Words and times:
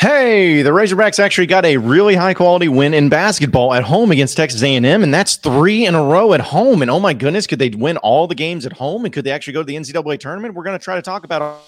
Hey, 0.00 0.62
the 0.62 0.70
Razorbacks 0.70 1.18
actually 1.18 1.46
got 1.46 1.66
a 1.66 1.76
really 1.76 2.14
high 2.14 2.32
quality 2.32 2.68
win 2.68 2.94
in 2.94 3.10
basketball 3.10 3.74
at 3.74 3.82
home 3.82 4.10
against 4.10 4.34
Texas 4.34 4.62
A&M, 4.62 4.86
and 4.86 5.12
that's 5.12 5.36
three 5.36 5.84
in 5.84 5.94
a 5.94 6.02
row 6.02 6.32
at 6.32 6.40
home. 6.40 6.80
And 6.80 6.90
oh 6.90 6.98
my 6.98 7.12
goodness, 7.12 7.46
could 7.46 7.58
they 7.58 7.68
win 7.68 7.98
all 7.98 8.26
the 8.26 8.34
games 8.34 8.64
at 8.64 8.72
home? 8.72 9.04
And 9.04 9.12
could 9.12 9.24
they 9.24 9.30
actually 9.30 9.52
go 9.52 9.60
to 9.60 9.66
the 9.66 9.76
NCAA 9.76 10.18
tournament? 10.18 10.54
We're 10.54 10.62
going 10.62 10.78
to 10.78 10.82
try 10.82 10.94
to 10.96 11.02
talk 11.02 11.24
about. 11.24 11.60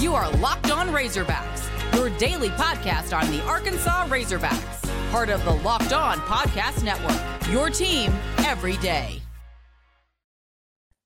You 0.00 0.16
are 0.16 0.28
Locked 0.38 0.72
On 0.72 0.88
Razorbacks, 0.88 1.94
your 1.94 2.10
daily 2.18 2.48
podcast 2.48 3.16
on 3.16 3.30
the 3.30 3.40
Arkansas 3.44 4.08
Razorbacks, 4.08 5.12
part 5.12 5.28
of 5.28 5.44
the 5.44 5.52
Locked 5.52 5.92
On 5.92 6.18
Podcast 6.18 6.82
Network. 6.82 7.52
Your 7.52 7.70
team 7.70 8.12
every 8.38 8.78
day. 8.78 9.22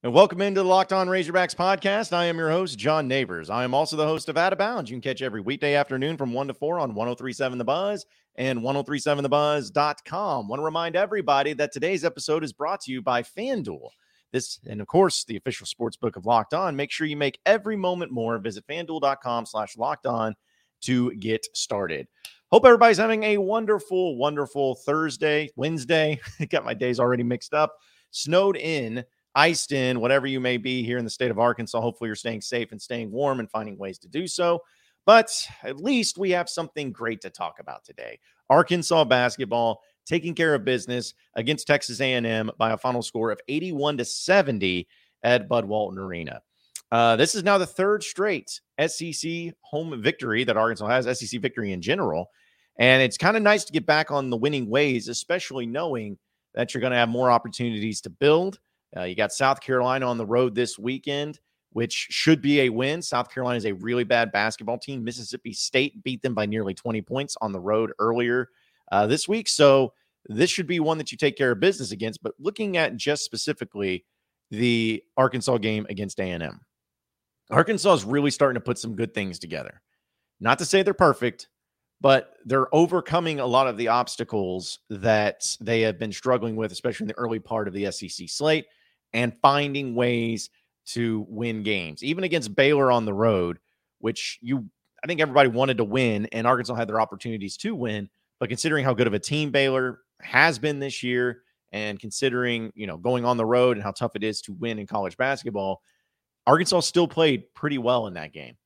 And 0.02 0.14
welcome 0.14 0.40
into 0.40 0.62
the 0.62 0.66
Locked 0.66 0.94
On 0.94 1.08
Razorbacks 1.08 1.54
podcast. 1.54 2.14
I 2.14 2.24
am 2.24 2.38
your 2.38 2.48
host, 2.48 2.78
John 2.78 3.06
Neighbors. 3.06 3.50
I 3.50 3.64
am 3.64 3.74
also 3.74 3.96
the 3.96 4.06
host 4.06 4.30
of 4.30 4.38
Out 4.38 4.54
of 4.54 4.58
Bounds. 4.58 4.90
You 4.90 4.94
can 4.96 5.02
catch 5.02 5.20
every 5.20 5.42
weekday 5.42 5.74
afternoon 5.74 6.16
from 6.16 6.32
1 6.32 6.48
to 6.48 6.54
4 6.54 6.80
on 6.80 6.94
1037 6.94 7.58
The 7.58 7.64
Buzz 7.64 8.06
and 8.36 8.60
1037thebuzz.com. 8.60 10.48
Want 10.48 10.58
to 10.58 10.64
remind 10.64 10.96
everybody 10.96 11.52
that 11.52 11.70
today's 11.70 12.02
episode 12.02 12.42
is 12.42 12.54
brought 12.54 12.80
to 12.80 12.92
you 12.92 13.02
by 13.02 13.22
FanDuel. 13.22 13.90
This, 14.32 14.58
and 14.66 14.80
of 14.80 14.86
course, 14.86 15.24
the 15.24 15.36
official 15.36 15.66
sports 15.66 15.98
book 15.98 16.16
of 16.16 16.24
Locked 16.24 16.54
On. 16.54 16.74
Make 16.74 16.90
sure 16.90 17.06
you 17.06 17.18
make 17.18 17.38
every 17.44 17.76
moment 17.76 18.10
more. 18.10 18.38
Visit 18.38 18.66
fanduel.com 18.66 19.44
slash 19.44 19.76
locked 19.76 20.06
on 20.06 20.34
to 20.80 21.14
get 21.16 21.44
started. 21.52 22.08
Hope 22.50 22.64
everybody's 22.64 22.96
having 22.96 23.22
a 23.24 23.36
wonderful, 23.36 24.16
wonderful 24.16 24.76
Thursday, 24.76 25.50
Wednesday. 25.56 26.18
Got 26.48 26.64
my 26.64 26.72
days 26.72 26.98
already 26.98 27.22
mixed 27.22 27.52
up. 27.52 27.74
Snowed 28.12 28.56
in 28.56 29.04
iced 29.34 29.72
in, 29.72 30.00
whatever 30.00 30.26
you 30.26 30.40
may 30.40 30.56
be 30.56 30.82
here 30.82 30.98
in 30.98 31.04
the 31.04 31.10
state 31.10 31.30
of 31.30 31.38
Arkansas. 31.38 31.80
Hopefully, 31.80 32.08
you're 32.08 32.16
staying 32.16 32.40
safe 32.40 32.72
and 32.72 32.80
staying 32.80 33.10
warm 33.10 33.40
and 33.40 33.50
finding 33.50 33.76
ways 33.78 33.98
to 33.98 34.08
do 34.08 34.26
so. 34.26 34.60
But 35.06 35.30
at 35.62 35.78
least 35.78 36.18
we 36.18 36.30
have 36.30 36.48
something 36.48 36.92
great 36.92 37.20
to 37.22 37.30
talk 37.30 37.58
about 37.58 37.84
today. 37.84 38.18
Arkansas 38.48 39.04
basketball 39.04 39.80
taking 40.06 40.34
care 40.34 40.54
of 40.54 40.64
business 40.64 41.14
against 41.36 41.66
Texas 41.66 42.00
A&M 42.00 42.50
by 42.58 42.72
a 42.72 42.76
final 42.76 43.02
score 43.02 43.30
of 43.30 43.40
81 43.48 43.98
to 43.98 44.04
70 44.04 44.86
at 45.22 45.48
Bud 45.48 45.64
Walton 45.64 45.98
Arena. 45.98 46.42
Uh, 46.92 47.14
this 47.16 47.34
is 47.34 47.44
now 47.44 47.56
the 47.56 47.66
third 47.66 48.02
straight 48.02 48.60
SEC 48.84 49.54
home 49.60 50.02
victory 50.02 50.42
that 50.44 50.56
Arkansas 50.56 50.88
has, 50.88 51.18
SEC 51.18 51.40
victory 51.40 51.72
in 51.72 51.80
general. 51.80 52.30
And 52.78 53.02
it's 53.02 53.16
kind 53.16 53.36
of 53.36 53.42
nice 53.42 53.64
to 53.64 53.72
get 53.72 53.86
back 53.86 54.10
on 54.10 54.30
the 54.30 54.36
winning 54.36 54.68
ways, 54.68 55.08
especially 55.08 55.66
knowing 55.66 56.18
that 56.54 56.74
you're 56.74 56.80
going 56.80 56.92
to 56.92 56.96
have 56.96 57.08
more 57.08 57.30
opportunities 57.30 58.00
to 58.02 58.10
build 58.10 58.58
uh, 58.96 59.02
you 59.02 59.14
got 59.14 59.32
South 59.32 59.60
Carolina 59.60 60.06
on 60.06 60.18
the 60.18 60.26
road 60.26 60.54
this 60.54 60.78
weekend, 60.78 61.38
which 61.72 62.08
should 62.10 62.42
be 62.42 62.62
a 62.62 62.68
win. 62.68 63.00
South 63.00 63.32
Carolina 63.32 63.56
is 63.56 63.66
a 63.66 63.74
really 63.74 64.04
bad 64.04 64.32
basketball 64.32 64.78
team. 64.78 65.04
Mississippi 65.04 65.52
State 65.52 66.02
beat 66.02 66.22
them 66.22 66.34
by 66.34 66.46
nearly 66.46 66.74
20 66.74 67.00
points 67.02 67.36
on 67.40 67.52
the 67.52 67.60
road 67.60 67.92
earlier 67.98 68.48
uh, 68.90 69.06
this 69.06 69.28
week. 69.28 69.48
So 69.48 69.92
this 70.26 70.50
should 70.50 70.66
be 70.66 70.80
one 70.80 70.98
that 70.98 71.12
you 71.12 71.18
take 71.18 71.36
care 71.36 71.52
of 71.52 71.60
business 71.60 71.92
against. 71.92 72.22
But 72.22 72.34
looking 72.38 72.76
at 72.76 72.96
just 72.96 73.24
specifically 73.24 74.04
the 74.50 75.02
Arkansas 75.16 75.58
game 75.58 75.86
against 75.88 76.18
A&M, 76.18 76.60
Arkansas 77.50 77.94
is 77.94 78.04
really 78.04 78.30
starting 78.30 78.54
to 78.54 78.64
put 78.64 78.78
some 78.78 78.96
good 78.96 79.14
things 79.14 79.38
together. 79.38 79.80
Not 80.40 80.58
to 80.58 80.64
say 80.64 80.82
they're 80.82 80.94
perfect, 80.94 81.48
but 82.00 82.34
they're 82.44 82.74
overcoming 82.74 83.38
a 83.38 83.46
lot 83.46 83.68
of 83.68 83.76
the 83.76 83.88
obstacles 83.88 84.80
that 84.88 85.56
they 85.60 85.82
have 85.82 85.98
been 85.98 86.12
struggling 86.12 86.56
with, 86.56 86.72
especially 86.72 87.04
in 87.04 87.08
the 87.08 87.18
early 87.18 87.38
part 87.38 87.68
of 87.68 87.74
the 87.74 87.90
SEC 87.92 88.28
slate 88.28 88.66
and 89.12 89.36
finding 89.40 89.94
ways 89.94 90.50
to 90.86 91.24
win 91.28 91.62
games, 91.62 92.02
even 92.02 92.24
against 92.24 92.54
Baylor 92.54 92.90
on 92.90 93.04
the 93.04 93.14
road, 93.14 93.58
which 93.98 94.38
you, 94.40 94.68
I 95.02 95.06
think 95.06 95.20
everybody 95.20 95.48
wanted 95.48 95.78
to 95.78 95.84
win, 95.84 96.26
and 96.32 96.46
Arkansas 96.46 96.74
had 96.74 96.88
their 96.88 97.00
opportunities 97.00 97.56
to 97.58 97.74
win. 97.74 98.08
But 98.38 98.48
considering 98.48 98.84
how 98.84 98.94
good 98.94 99.06
of 99.06 99.14
a 99.14 99.18
team 99.18 99.50
Baylor 99.50 100.00
has 100.20 100.58
been 100.58 100.78
this 100.78 101.02
year, 101.02 101.42
and 101.72 102.00
considering 102.00 102.72
you 102.74 102.86
know 102.86 102.96
going 102.96 103.24
on 103.24 103.36
the 103.36 103.44
road 103.44 103.76
and 103.76 103.84
how 103.84 103.92
tough 103.92 104.16
it 104.16 104.24
is 104.24 104.40
to 104.42 104.52
win 104.52 104.78
in 104.78 104.86
college 104.86 105.16
basketball, 105.16 105.82
Arkansas 106.46 106.80
still 106.80 107.06
played 107.06 107.52
pretty 107.54 107.78
well 107.78 108.06
in 108.06 108.14
that 108.14 108.32
game. 108.32 108.56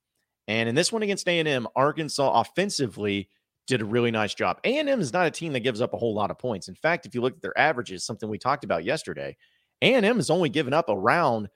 And 0.47 0.69
in 0.69 0.75
this 0.75 0.93
one 0.93 1.03
against 1.03 1.27
A&M, 1.27 1.67
Arkansas 1.75 2.41
offensively 2.41 3.29
did 3.67 3.81
a 3.81 3.85
really 3.85 4.11
nice 4.11 4.35
job. 4.35 4.59
A&M 4.65 5.01
is 5.01 5.13
not 5.13 5.27
a 5.27 5.31
team 5.31 5.53
that 5.55 5.61
gives 5.61 5.81
up 5.81 5.95
a 5.95 5.97
whole 5.97 6.15
lot 6.15 6.31
of 6.31 6.39
points. 6.39 6.69
In 6.69 6.75
fact, 6.75 7.07
if 7.07 7.15
you 7.15 7.23
look 7.23 7.35
at 7.35 7.43
their 7.43 7.59
averages, 7.59 8.05
something 8.05 8.29
we 8.29 8.39
talked 8.39 8.65
about 8.65 8.85
yesterday, 8.85 9.37
a&M 9.83 10.17
has 10.17 10.31
only 10.31 10.49
given 10.49 10.73
up 10.73 10.87
around 10.89 11.49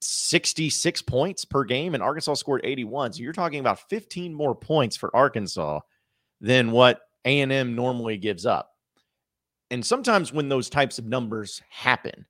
66 0.00 1.02
points 1.02 1.44
per 1.44 1.64
game, 1.64 1.94
and 1.94 2.02
Arkansas 2.02 2.34
scored 2.34 2.60
81. 2.64 3.14
So 3.14 3.22
you're 3.22 3.32
talking 3.32 3.60
about 3.60 3.88
15 3.88 4.34
more 4.34 4.54
points 4.54 4.96
for 4.96 5.14
Arkansas 5.14 5.80
than 6.40 6.70
what 6.70 7.00
A&M 7.24 7.74
normally 7.74 8.18
gives 8.18 8.46
up. 8.46 8.70
And 9.70 9.84
sometimes 9.84 10.32
when 10.32 10.48
those 10.48 10.70
types 10.70 10.98
of 10.98 11.06
numbers 11.06 11.60
happen, 11.70 12.26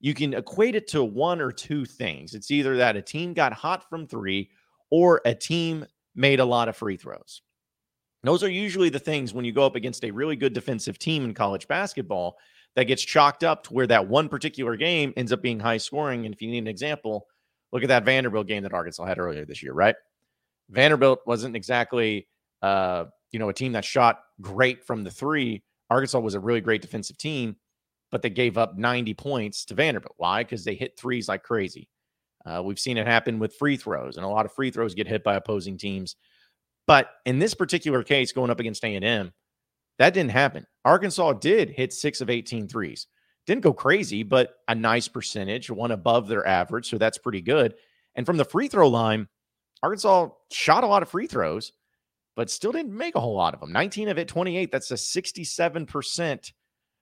you 0.00 0.14
can 0.14 0.34
equate 0.34 0.74
it 0.74 0.88
to 0.88 1.04
one 1.04 1.40
or 1.40 1.52
two 1.52 1.84
things. 1.84 2.34
It's 2.34 2.50
either 2.50 2.76
that 2.76 2.96
a 2.96 3.02
team 3.02 3.34
got 3.34 3.52
hot 3.52 3.88
from 3.88 4.06
three 4.06 4.50
or 4.90 5.20
a 5.24 5.34
team 5.34 5.86
made 6.14 6.40
a 6.40 6.44
lot 6.44 6.68
of 6.68 6.76
free 6.76 6.96
throws. 6.96 7.42
Those 8.24 8.42
are 8.42 8.50
usually 8.50 8.88
the 8.88 8.98
things 8.98 9.32
when 9.32 9.44
you 9.44 9.52
go 9.52 9.64
up 9.64 9.76
against 9.76 10.04
a 10.04 10.10
really 10.10 10.36
good 10.36 10.52
defensive 10.52 10.98
team 10.98 11.24
in 11.24 11.34
college 11.34 11.66
basketball 11.66 12.36
that 12.76 12.84
gets 12.84 13.02
chalked 13.02 13.44
up 13.44 13.64
to 13.64 13.72
where 13.72 13.86
that 13.86 14.08
one 14.08 14.28
particular 14.28 14.76
game 14.76 15.12
ends 15.16 15.32
up 15.32 15.42
being 15.42 15.60
high 15.60 15.76
scoring. 15.76 16.24
And 16.24 16.34
if 16.34 16.40
you 16.40 16.50
need 16.50 16.58
an 16.58 16.68
example, 16.68 17.26
look 17.72 17.82
at 17.82 17.88
that 17.88 18.04
Vanderbilt 18.04 18.46
game 18.46 18.62
that 18.62 18.72
Arkansas 18.72 19.04
had 19.04 19.18
earlier 19.18 19.44
this 19.44 19.62
year, 19.62 19.72
right? 19.72 19.94
Vanderbilt 20.70 21.20
wasn't 21.26 21.54
exactly, 21.54 22.28
uh, 22.62 23.04
you 23.30 23.38
know, 23.38 23.48
a 23.48 23.54
team 23.54 23.72
that 23.72 23.84
shot 23.84 24.20
great 24.40 24.84
from 24.84 25.04
the 25.04 25.10
three. 25.10 25.62
Arkansas 25.90 26.18
was 26.18 26.34
a 26.34 26.40
really 26.40 26.60
great 26.60 26.80
defensive 26.80 27.18
team, 27.18 27.56
but 28.10 28.22
they 28.22 28.30
gave 28.30 28.56
up 28.56 28.78
90 28.78 29.12
points 29.14 29.64
to 29.66 29.74
Vanderbilt. 29.74 30.14
Why? 30.16 30.42
Because 30.42 30.64
they 30.64 30.74
hit 30.74 30.98
threes 30.98 31.28
like 31.28 31.42
crazy. 31.42 31.88
Uh, 32.44 32.62
we've 32.64 32.78
seen 32.78 32.96
it 32.96 33.06
happen 33.06 33.38
with 33.38 33.54
free 33.54 33.76
throws, 33.76 34.16
and 34.16 34.24
a 34.24 34.28
lot 34.28 34.46
of 34.46 34.52
free 34.52 34.70
throws 34.70 34.94
get 34.94 35.06
hit 35.06 35.22
by 35.22 35.34
opposing 35.34 35.78
teams. 35.78 36.16
But 36.86 37.10
in 37.24 37.38
this 37.38 37.54
particular 37.54 38.02
case, 38.02 38.32
going 38.32 38.50
up 38.50 38.58
against 38.58 38.84
A&M, 38.84 39.32
that 39.98 40.14
didn't 40.14 40.30
happen. 40.30 40.66
Arkansas 40.84 41.34
did 41.34 41.70
hit 41.70 41.92
six 41.92 42.20
of 42.20 42.30
18 42.30 42.68
threes. 42.68 43.06
Didn't 43.46 43.62
go 43.62 43.72
crazy, 43.72 44.22
but 44.22 44.56
a 44.68 44.74
nice 44.74 45.08
percentage, 45.08 45.70
one 45.70 45.90
above 45.90 46.28
their 46.28 46.46
average. 46.46 46.88
So 46.88 46.98
that's 46.98 47.18
pretty 47.18 47.40
good. 47.40 47.74
And 48.14 48.26
from 48.26 48.36
the 48.36 48.44
free 48.44 48.68
throw 48.68 48.88
line, 48.88 49.28
Arkansas 49.82 50.28
shot 50.50 50.84
a 50.84 50.86
lot 50.86 51.02
of 51.02 51.08
free 51.08 51.26
throws, 51.26 51.72
but 52.36 52.50
still 52.50 52.72
didn't 52.72 52.96
make 52.96 53.16
a 53.16 53.20
whole 53.20 53.34
lot 53.34 53.54
of 53.54 53.60
them. 53.60 53.72
19 53.72 54.08
of 54.08 54.18
it, 54.18 54.28
28. 54.28 54.70
That's 54.70 54.90
a 54.90 54.94
67% 54.94 56.52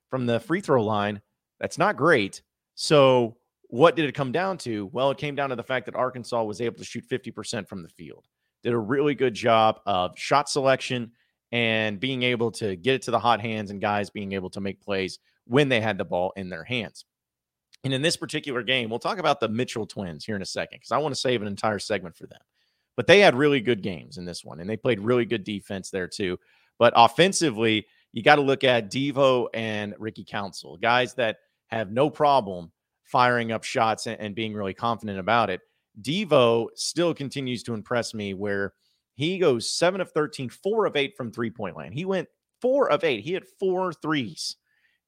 from 0.09 0.27
the 0.27 0.41
free 0.41 0.61
throw 0.61 0.83
line. 0.83 1.21
That's 1.59 1.79
not 1.79 1.97
great. 1.97 2.43
So 2.75 3.37
what 3.69 3.97
did 3.97 4.07
it 4.07 4.15
come 4.15 4.33
down 4.33 4.59
to? 4.59 4.87
Well, 4.93 5.11
it 5.11 5.19
came 5.19 5.35
down 5.35 5.51
to 5.51 5.57
the 5.57 5.63
fact 5.63 5.87
that 5.87 5.95
Arkansas 5.95 6.43
was 6.43 6.61
able 6.61 6.79
to 6.79 6.85
shoot 6.85 7.09
50% 7.09 7.69
from 7.69 7.83
the 7.83 7.89
field. 7.89 8.27
Did 8.63 8.73
a 8.73 8.79
really 8.79 9.15
good 9.15 9.35
job 9.35 9.81
of 9.87 10.19
shot 10.19 10.49
selection 10.49 11.13
and 11.53 11.99
being 11.99 12.23
able 12.23 12.51
to 12.53 12.77
get 12.77 12.95
it 12.95 13.03
to 13.03 13.11
the 13.11 13.19
hot 13.19 13.41
hands 13.41 13.71
and 13.71 13.81
guys 13.81 14.11
being 14.11 14.33
able 14.33 14.51
to 14.51 14.61
make 14.61 14.81
plays 14.81 15.19
when 15.47 15.69
they 15.69 15.81
had 15.81 15.99
the 15.99 16.05
ball 16.05 16.33
in 16.37 16.49
their 16.49 16.65
hands. 16.65 17.05
And 17.83 17.95
in 17.95 18.03
this 18.03 18.17
particular 18.17 18.63
game, 18.63 18.91
we'll 18.91 18.99
talk 18.99 19.19
about 19.19 19.41
the 19.41 19.49
Mitchell 19.49 19.87
twins 19.87 20.25
here 20.25 20.37
in 20.37 20.43
a 20.43 20.47
second 20.47 20.79
because 20.79 20.93
I 20.93 20.99
want 20.99 21.15
to 21.15 21.21
save 21.21 21.41
an 21.43 21.49
entire 21.49 21.79
segment 21.79 22.17
for 22.17 22.27
them. 22.27 22.41
But 22.97 23.07
they 23.07 23.21
had 23.21 23.35
really 23.35 23.61
good 23.61 23.83
games 23.83 24.19
in 24.19 24.25
this 24.25 24.45
one 24.45 24.61
and 24.61 24.69
they 24.69 24.77
played 24.77 25.01
really 25.01 25.25
good 25.25 25.45
defense 25.45 25.91
there 25.91 26.09
too. 26.09 26.39
But 26.79 26.93
offensively, 26.97 27.87
you 28.13 28.23
got 28.23 28.37
to 28.37 28.43
look 28.43 28.65
at 28.65 28.91
Devo 28.91 29.49
and 29.55 29.95
Ricky 29.99 30.25
Council, 30.25 30.77
guys 30.77 31.15
that 31.15 31.39
have 31.69 31.91
no 31.91 32.11
problem 32.11 32.73
firing 33.05 33.53
up 33.53 33.65
shots 33.65 34.07
and, 34.07 34.35
being 34.35 34.55
really 34.55 34.75
confident 34.75 35.19
about 35.19 35.51
it. 35.51 35.61
Devo 36.01 36.69
still 36.75 37.13
continues 37.13 37.63
to 37.65 37.75
impress 37.75 38.15
me 38.15 38.35
where 38.35 38.75
he 39.21 39.37
goes 39.37 39.69
seven 39.69 40.01
of 40.01 40.11
13, 40.13 40.49
four 40.49 40.87
of 40.87 40.97
eight 40.97 41.15
from 41.15 41.31
three 41.31 41.51
point 41.51 41.77
land. 41.77 41.93
He 41.93 42.07
went 42.07 42.27
four 42.63 42.91
of 42.91 43.05
eight. 43.05 43.21
He 43.21 43.35
had 43.35 43.47
four 43.59 43.93
threes 43.93 44.57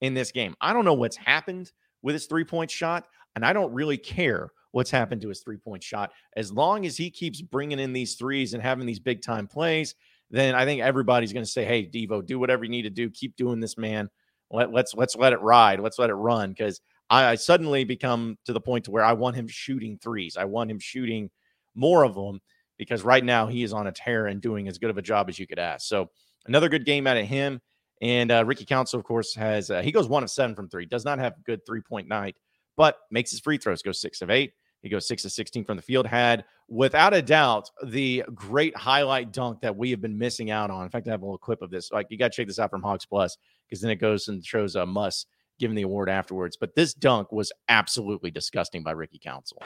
in 0.02 0.12
this 0.12 0.30
game. 0.30 0.54
I 0.60 0.74
don't 0.74 0.84
know 0.84 0.92
what's 0.92 1.16
happened 1.16 1.72
with 2.02 2.14
his 2.14 2.26
three 2.26 2.44
point 2.44 2.70
shot, 2.70 3.06
and 3.34 3.42
I 3.42 3.54
don't 3.54 3.72
really 3.72 3.96
care 3.96 4.50
what's 4.72 4.90
happened 4.90 5.22
to 5.22 5.30
his 5.30 5.40
three 5.40 5.56
point 5.56 5.82
shot. 5.82 6.12
As 6.36 6.52
long 6.52 6.84
as 6.84 6.94
he 6.94 7.10
keeps 7.10 7.40
bringing 7.40 7.78
in 7.78 7.94
these 7.94 8.16
threes 8.16 8.52
and 8.52 8.62
having 8.62 8.84
these 8.84 9.00
big 9.00 9.22
time 9.22 9.46
plays, 9.46 9.94
then 10.30 10.54
I 10.54 10.66
think 10.66 10.82
everybody's 10.82 11.32
going 11.32 11.46
to 11.46 11.50
say, 11.50 11.64
"Hey, 11.64 11.86
Devo, 11.86 12.24
do 12.24 12.38
whatever 12.38 12.64
you 12.64 12.70
need 12.70 12.82
to 12.82 12.90
do. 12.90 13.08
Keep 13.08 13.36
doing 13.36 13.60
this, 13.60 13.78
man. 13.78 14.10
Let, 14.50 14.72
let's 14.72 14.92
let's 14.92 15.16
let 15.16 15.32
it 15.32 15.40
ride. 15.40 15.80
Let's 15.80 15.98
let 15.98 16.10
it 16.10 16.14
run." 16.14 16.50
Because 16.50 16.82
I, 17.08 17.30
I 17.30 17.34
suddenly 17.36 17.84
become 17.84 18.36
to 18.44 18.52
the 18.52 18.60
point 18.60 18.84
to 18.84 18.90
where 18.90 19.04
I 19.04 19.14
want 19.14 19.36
him 19.36 19.48
shooting 19.48 19.96
threes. 19.96 20.36
I 20.36 20.44
want 20.44 20.70
him 20.70 20.78
shooting 20.78 21.30
more 21.74 22.04
of 22.04 22.14
them 22.14 22.40
because 22.82 23.02
right 23.02 23.24
now 23.24 23.46
he 23.46 23.62
is 23.62 23.72
on 23.72 23.86
a 23.86 23.92
tear 23.92 24.26
and 24.26 24.40
doing 24.40 24.68
as 24.68 24.78
good 24.78 24.90
of 24.90 24.98
a 24.98 25.02
job 25.02 25.28
as 25.28 25.38
you 25.38 25.46
could 25.46 25.58
ask. 25.58 25.86
So 25.86 26.10
another 26.46 26.68
good 26.68 26.84
game 26.84 27.06
out 27.06 27.16
of 27.16 27.26
him. 27.26 27.60
And 28.00 28.32
uh, 28.32 28.44
Ricky 28.44 28.64
Council, 28.64 28.98
of 28.98 29.04
course, 29.04 29.34
has 29.36 29.70
uh, 29.70 29.80
he 29.80 29.92
goes 29.92 30.08
one 30.08 30.24
of 30.24 30.30
seven 30.30 30.56
from 30.56 30.68
three. 30.68 30.86
Does 30.86 31.04
not 31.04 31.20
have 31.20 31.34
good 31.44 31.64
three 31.64 31.80
point 31.80 32.08
night, 32.08 32.34
but 32.76 32.96
makes 33.10 33.30
his 33.30 33.40
free 33.40 33.58
throws. 33.58 33.82
Goes 33.82 34.00
six 34.00 34.22
of 34.22 34.30
eight. 34.30 34.54
He 34.82 34.88
goes 34.88 35.06
six 35.06 35.22
to 35.22 35.30
16 35.30 35.64
from 35.64 35.76
the 35.76 35.82
field. 35.82 36.06
Had, 36.06 36.44
without 36.68 37.14
a 37.14 37.22
doubt, 37.22 37.70
the 37.84 38.24
great 38.34 38.76
highlight 38.76 39.32
dunk 39.32 39.60
that 39.60 39.76
we 39.76 39.90
have 39.92 40.00
been 40.00 40.18
missing 40.18 40.50
out 40.50 40.70
on. 40.70 40.82
In 40.82 40.90
fact, 40.90 41.06
I 41.06 41.12
have 41.12 41.22
a 41.22 41.24
little 41.24 41.38
clip 41.38 41.62
of 41.62 41.70
this. 41.70 41.92
Like, 41.92 42.08
you 42.10 42.18
got 42.18 42.32
to 42.32 42.36
check 42.36 42.48
this 42.48 42.58
out 42.58 42.70
from 42.70 42.82
Hogs 42.82 43.06
Plus 43.06 43.38
because 43.68 43.80
then 43.80 43.92
it 43.92 43.96
goes 43.96 44.26
and 44.26 44.44
shows 44.44 44.74
a 44.74 44.82
uh, 44.82 44.86
Muss 44.86 45.26
giving 45.60 45.76
the 45.76 45.82
award 45.82 46.10
afterwards. 46.10 46.56
But 46.60 46.74
this 46.74 46.94
dunk 46.94 47.30
was 47.30 47.52
absolutely 47.68 48.32
disgusting 48.32 48.82
by 48.82 48.90
Ricky 48.90 49.20
Council. 49.22 49.62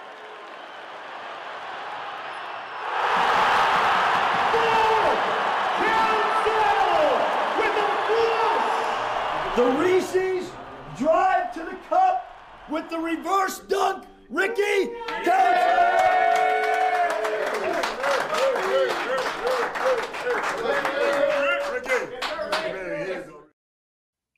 The 9.56 9.64
Reese's 9.64 10.50
drive 10.98 11.54
to 11.54 11.60
the 11.60 11.76
cup 11.88 12.30
with 12.70 12.90
the 12.90 12.98
reverse 12.98 13.60
dunk. 13.60 14.04
Ricky 14.28 14.90
Council. 15.24 15.86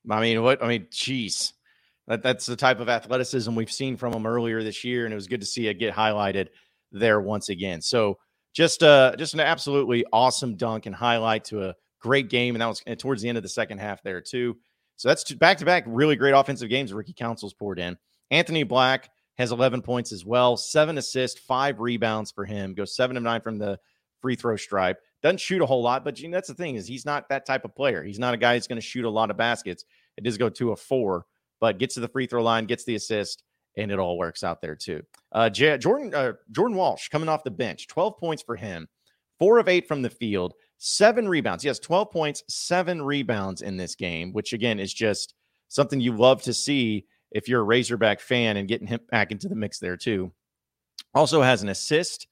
I 0.09 0.21
mean, 0.21 0.41
what? 0.41 0.63
I 0.63 0.67
mean, 0.67 0.87
jeez. 0.91 1.51
That, 2.07 2.23
that's 2.23 2.45
the 2.45 2.55
type 2.55 2.79
of 2.79 2.87
athleticism 2.87 3.53
we've 3.53 3.69
seen 3.69 3.97
from 3.97 4.13
him 4.13 4.25
earlier 4.25 4.63
this 4.63 4.85
year, 4.85 5.03
and 5.03 5.11
it 5.11 5.15
was 5.15 5.27
good 5.27 5.41
to 5.41 5.45
see 5.45 5.67
it 5.67 5.79
get 5.79 5.93
highlighted 5.93 6.47
there 6.93 7.19
once 7.19 7.49
again. 7.49 7.81
So 7.81 8.19
just 8.55 8.83
uh 8.83 9.15
just 9.17 9.33
an 9.33 9.41
absolutely 9.41 10.05
awesome 10.13 10.55
dunk 10.55 10.85
and 10.85 10.95
highlight 10.95 11.43
to 11.45 11.65
a 11.65 11.75
great 11.99 12.29
game, 12.29 12.55
and 12.55 12.61
that 12.61 12.67
was 12.67 12.81
towards 12.97 13.21
the 13.21 13.27
end 13.27 13.37
of 13.37 13.43
the 13.43 13.49
second 13.49 13.79
half 13.79 14.01
there 14.01 14.21
too. 14.21 14.55
So 14.99 15.07
that's 15.07 15.31
back 15.31 15.57
to 15.59 15.65
back 15.65 15.85
really 15.87 16.17
great 16.17 16.33
offensive 16.33 16.67
games 16.67 16.91
Ricky 16.91 17.13
Council's 17.13 17.53
poured 17.53 17.79
in. 17.79 17.97
Anthony 18.31 18.63
Black 18.63 19.09
has 19.37 19.53
11 19.53 19.81
points 19.81 20.11
as 20.11 20.25
well, 20.25 20.57
seven 20.57 20.97
assists, 20.97 21.39
five 21.39 21.79
rebounds 21.79 22.31
for 22.31 22.43
him. 22.43 22.73
Goes 22.73 22.97
seven 22.97 23.15
of 23.15 23.23
nine 23.23 23.39
from 23.39 23.57
the 23.57 23.79
free 24.21 24.35
throw 24.35 24.57
stripe. 24.57 24.99
Doesn't 25.23 25.39
shoot 25.39 25.61
a 25.61 25.65
whole 25.65 25.81
lot, 25.81 26.03
but 26.03 26.19
that's 26.29 26.49
the 26.49 26.53
thing 26.53 26.75
is 26.75 26.85
he's 26.85 27.05
not 27.05 27.29
that 27.29 27.45
type 27.45 27.63
of 27.63 27.73
player. 27.73 28.03
He's 28.03 28.19
not 28.19 28.33
a 28.33 28.37
guy 28.37 28.55
who's 28.55 28.67
going 28.67 28.75
to 28.75 28.85
shoot 28.85 29.05
a 29.05 29.09
lot 29.09 29.31
of 29.31 29.37
baskets. 29.37 29.85
It 30.17 30.25
does 30.25 30.37
go 30.37 30.49
to 30.49 30.73
a 30.73 30.75
four, 30.75 31.25
but 31.61 31.77
gets 31.77 31.93
to 31.93 32.01
the 32.01 32.09
free 32.09 32.27
throw 32.27 32.43
line, 32.43 32.65
gets 32.65 32.83
the 32.83 32.95
assist, 32.95 33.43
and 33.77 33.93
it 33.93 33.99
all 33.99 34.17
works 34.17 34.43
out 34.43 34.61
there 34.61 34.75
too. 34.75 35.01
Uh, 35.31 35.49
J- 35.49 35.77
Jordan 35.77 36.13
uh, 36.13 36.33
Jordan 36.51 36.75
Walsh 36.75 37.07
coming 37.07 37.29
off 37.29 37.45
the 37.45 37.51
bench, 37.51 37.87
12 37.87 38.17
points 38.17 38.43
for 38.43 38.57
him, 38.57 38.89
four 39.37 39.59
of 39.59 39.69
eight 39.69 39.87
from 39.87 40.01
the 40.01 40.09
field, 40.09 40.55
seven 40.79 41.27
rebounds. 41.29 41.63
Yes, 41.63 41.77
12 41.77 42.09
points, 42.09 42.43
seven 42.47 43.01
rebounds 43.01 43.61
in 43.61 43.77
this 43.77 43.95
game, 43.95 44.33
which 44.33 44.53
again 44.53 44.79
is 44.79 44.93
just 44.93 45.35
something 45.67 46.01
you 46.01 46.15
love 46.15 46.41
to 46.43 46.53
see 46.53 47.05
if 47.31 47.47
you're 47.47 47.61
a 47.61 47.65
Razorback 47.65 48.19
fan 48.19 48.57
and 48.57 48.67
getting 48.67 48.87
him 48.87 48.99
back 49.11 49.31
into 49.31 49.47
the 49.47 49.55
mix 49.55 49.77
there 49.77 49.97
too. 49.97 50.31
Also 51.13 51.41
has 51.41 51.61
an 51.61 51.69
assist 51.69 52.27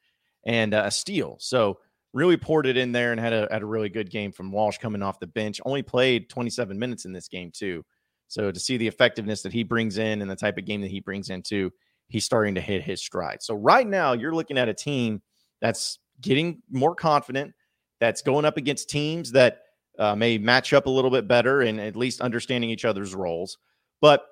and 0.46 0.74
a 0.74 0.90
steal. 0.90 1.38
So 1.40 1.78
really 2.14 2.38
poured 2.38 2.66
it 2.66 2.78
in 2.78 2.92
there 2.92 3.12
and 3.12 3.20
had 3.20 3.34
a 3.34 3.48
had 3.52 3.62
a 3.62 3.66
really 3.66 3.90
good 3.90 4.10
game 4.10 4.32
from 4.32 4.52
Walsh 4.52 4.78
coming 4.78 5.04
off 5.04 5.20
the 5.20 5.28
bench. 5.28 5.62
Only 5.66 5.84
played 5.84 6.30
27 6.30 6.80
minutes 6.80 7.06
in 7.06 7.12
this 7.12 7.28
game 7.28 7.52
too. 7.52 7.86
So 8.28 8.52
to 8.52 8.60
see 8.60 8.78
the 8.78 8.88
effectiveness 8.88 9.42
that 9.44 9.54
he 9.54 9.64
brings 9.64 9.98
in 9.98 10.22
and 10.22 10.30
the 10.30 10.36
type 10.36 10.58
of 10.58 10.66
game 10.66 10.82
that 10.82 10.92
he 10.92 11.00
brings 11.00 11.30
into, 11.30 11.72
he's 12.08 12.26
starting 12.26 12.56
to 12.56 12.62
hit 12.62 12.82
his 12.82 13.02
stride. 13.02 13.42
So 13.42 13.56
right 13.56 13.88
now 13.88 14.14
you're 14.14 14.36
looking 14.36 14.58
at 14.58 14.70
a 14.70 14.74
team 14.74 15.22
that's 15.62 16.00
getting 16.22 16.62
more 16.70 16.96
confident, 16.96 17.54
that's 18.00 18.22
going 18.22 18.46
up 18.46 18.58
against 18.58 18.90
teams 18.90 19.32
that 19.32 19.62
uh, 19.98 20.16
may 20.16 20.38
match 20.38 20.74
up 20.74 20.86
a 20.86 20.92
little 20.92 21.12
bit 21.12 21.28
better 21.28 21.62
and 21.62 21.80
at 21.80 21.96
least 21.96 22.22
understanding 22.22 22.70
each 22.70 22.86
other's 22.86 23.16
roles. 23.16 23.58
But 24.02 24.26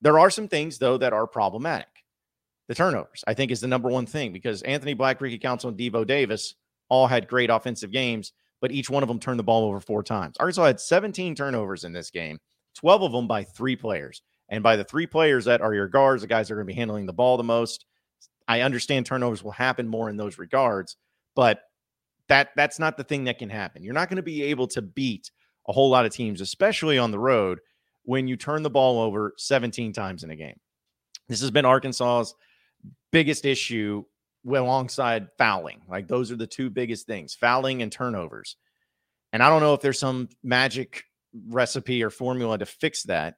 there 0.00 0.18
are 0.18 0.30
some 0.30 0.48
things 0.48 0.78
though 0.78 0.98
that 0.98 1.12
are 1.12 1.26
problematic. 1.26 1.88
The 2.68 2.74
turnovers, 2.74 3.22
I 3.26 3.34
think, 3.34 3.50
is 3.50 3.60
the 3.60 3.68
number 3.68 3.88
one 3.88 4.06
thing 4.06 4.32
because 4.32 4.62
Anthony 4.62 4.94
Black, 4.94 5.20
Ricky 5.20 5.38
Council, 5.38 5.68
and 5.68 5.78
Devo 5.78 6.06
Davis 6.06 6.54
all 6.88 7.06
had 7.06 7.28
great 7.28 7.50
offensive 7.50 7.90
games, 7.90 8.32
but 8.60 8.72
each 8.72 8.88
one 8.88 9.02
of 9.02 9.08
them 9.08 9.20
turned 9.20 9.38
the 9.38 9.44
ball 9.44 9.66
over 9.66 9.80
four 9.80 10.02
times. 10.02 10.36
Arkansas 10.40 10.64
had 10.64 10.80
17 10.80 11.34
turnovers 11.34 11.84
in 11.84 11.92
this 11.92 12.10
game, 12.10 12.38
12 12.76 13.02
of 13.02 13.12
them 13.12 13.28
by 13.28 13.44
three 13.44 13.76
players. 13.76 14.22
And 14.48 14.62
by 14.62 14.76
the 14.76 14.84
three 14.84 15.06
players 15.06 15.46
that 15.46 15.60
are 15.60 15.74
your 15.74 15.88
guards, 15.88 16.22
the 16.22 16.28
guys 16.28 16.48
that 16.48 16.54
are 16.54 16.56
going 16.56 16.66
to 16.66 16.72
be 16.72 16.78
handling 16.78 17.06
the 17.06 17.12
ball 17.12 17.36
the 17.36 17.42
most. 17.42 17.86
I 18.46 18.60
understand 18.60 19.06
turnovers 19.06 19.42
will 19.42 19.52
happen 19.52 19.88
more 19.88 20.10
in 20.10 20.16
those 20.16 20.38
regards, 20.38 20.96
but 21.34 21.60
that 22.28 22.50
that's 22.56 22.78
not 22.78 22.96
the 22.96 23.04
thing 23.04 23.24
that 23.24 23.38
can 23.38 23.50
happen. 23.50 23.82
You're 23.82 23.94
not 23.94 24.08
going 24.08 24.16
to 24.16 24.22
be 24.22 24.42
able 24.44 24.66
to 24.68 24.82
beat 24.82 25.30
a 25.68 25.72
whole 25.72 25.90
lot 25.90 26.06
of 26.06 26.12
teams, 26.12 26.40
especially 26.40 26.98
on 26.98 27.10
the 27.10 27.18
road, 27.18 27.60
when 28.04 28.28
you 28.28 28.36
turn 28.36 28.62
the 28.62 28.70
ball 28.70 29.00
over 29.00 29.34
17 29.38 29.92
times 29.92 30.24
in 30.24 30.30
a 30.30 30.36
game. 30.36 30.58
This 31.28 31.40
has 31.40 31.50
been 31.50 31.64
Arkansas's 31.64 32.34
biggest 33.10 33.44
issue 33.44 34.04
alongside 34.46 35.28
fouling. 35.38 35.80
Like 35.88 36.06
those 36.06 36.30
are 36.30 36.36
the 36.36 36.46
two 36.46 36.68
biggest 36.68 37.06
things 37.06 37.34
fouling 37.34 37.82
and 37.82 37.90
turnovers. 37.90 38.56
And 39.32 39.42
I 39.42 39.48
don't 39.48 39.62
know 39.62 39.74
if 39.74 39.80
there's 39.80 39.98
some 39.98 40.28
magic 40.42 41.04
recipe 41.48 42.02
or 42.02 42.10
formula 42.10 42.58
to 42.58 42.66
fix 42.66 43.04
that, 43.04 43.36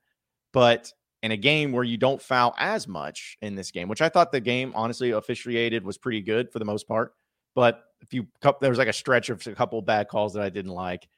but 0.53 0.93
in 1.23 1.31
a 1.31 1.37
game 1.37 1.73
where 1.73 1.85
you 1.85 1.97
don't 1.97 2.21
foul 2.21 2.55
as 2.59 2.87
much 2.87 3.39
in 3.41 3.55
this 3.55 3.71
game, 3.71 3.89
which 3.89 4.03
I 4.03 4.09
thought 4.09 4.33
the 4.33 4.41
game 4.41 4.73
honestly 4.75 5.13
officiated 5.13 5.85
was 5.85 5.97
pretty 5.97 6.21
good 6.21 6.53
for 6.53 6.59
the 6.59 6.65
most 6.65 6.87
part. 6.87 7.15
But 7.55 7.83
if 8.01 8.13
you 8.15 8.27
there 8.61 8.71
was 8.71 8.79
like 8.79 8.89
a 8.89 8.93
stretch 8.93 9.31
of 9.31 9.47
a 9.47 9.55
couple 9.55 9.79
of 9.79 9.87
bad 9.87 10.09
calls 10.09 10.35
that 10.35 10.43
I 10.43 10.51
didn't 10.51 10.73
like, 10.73 11.09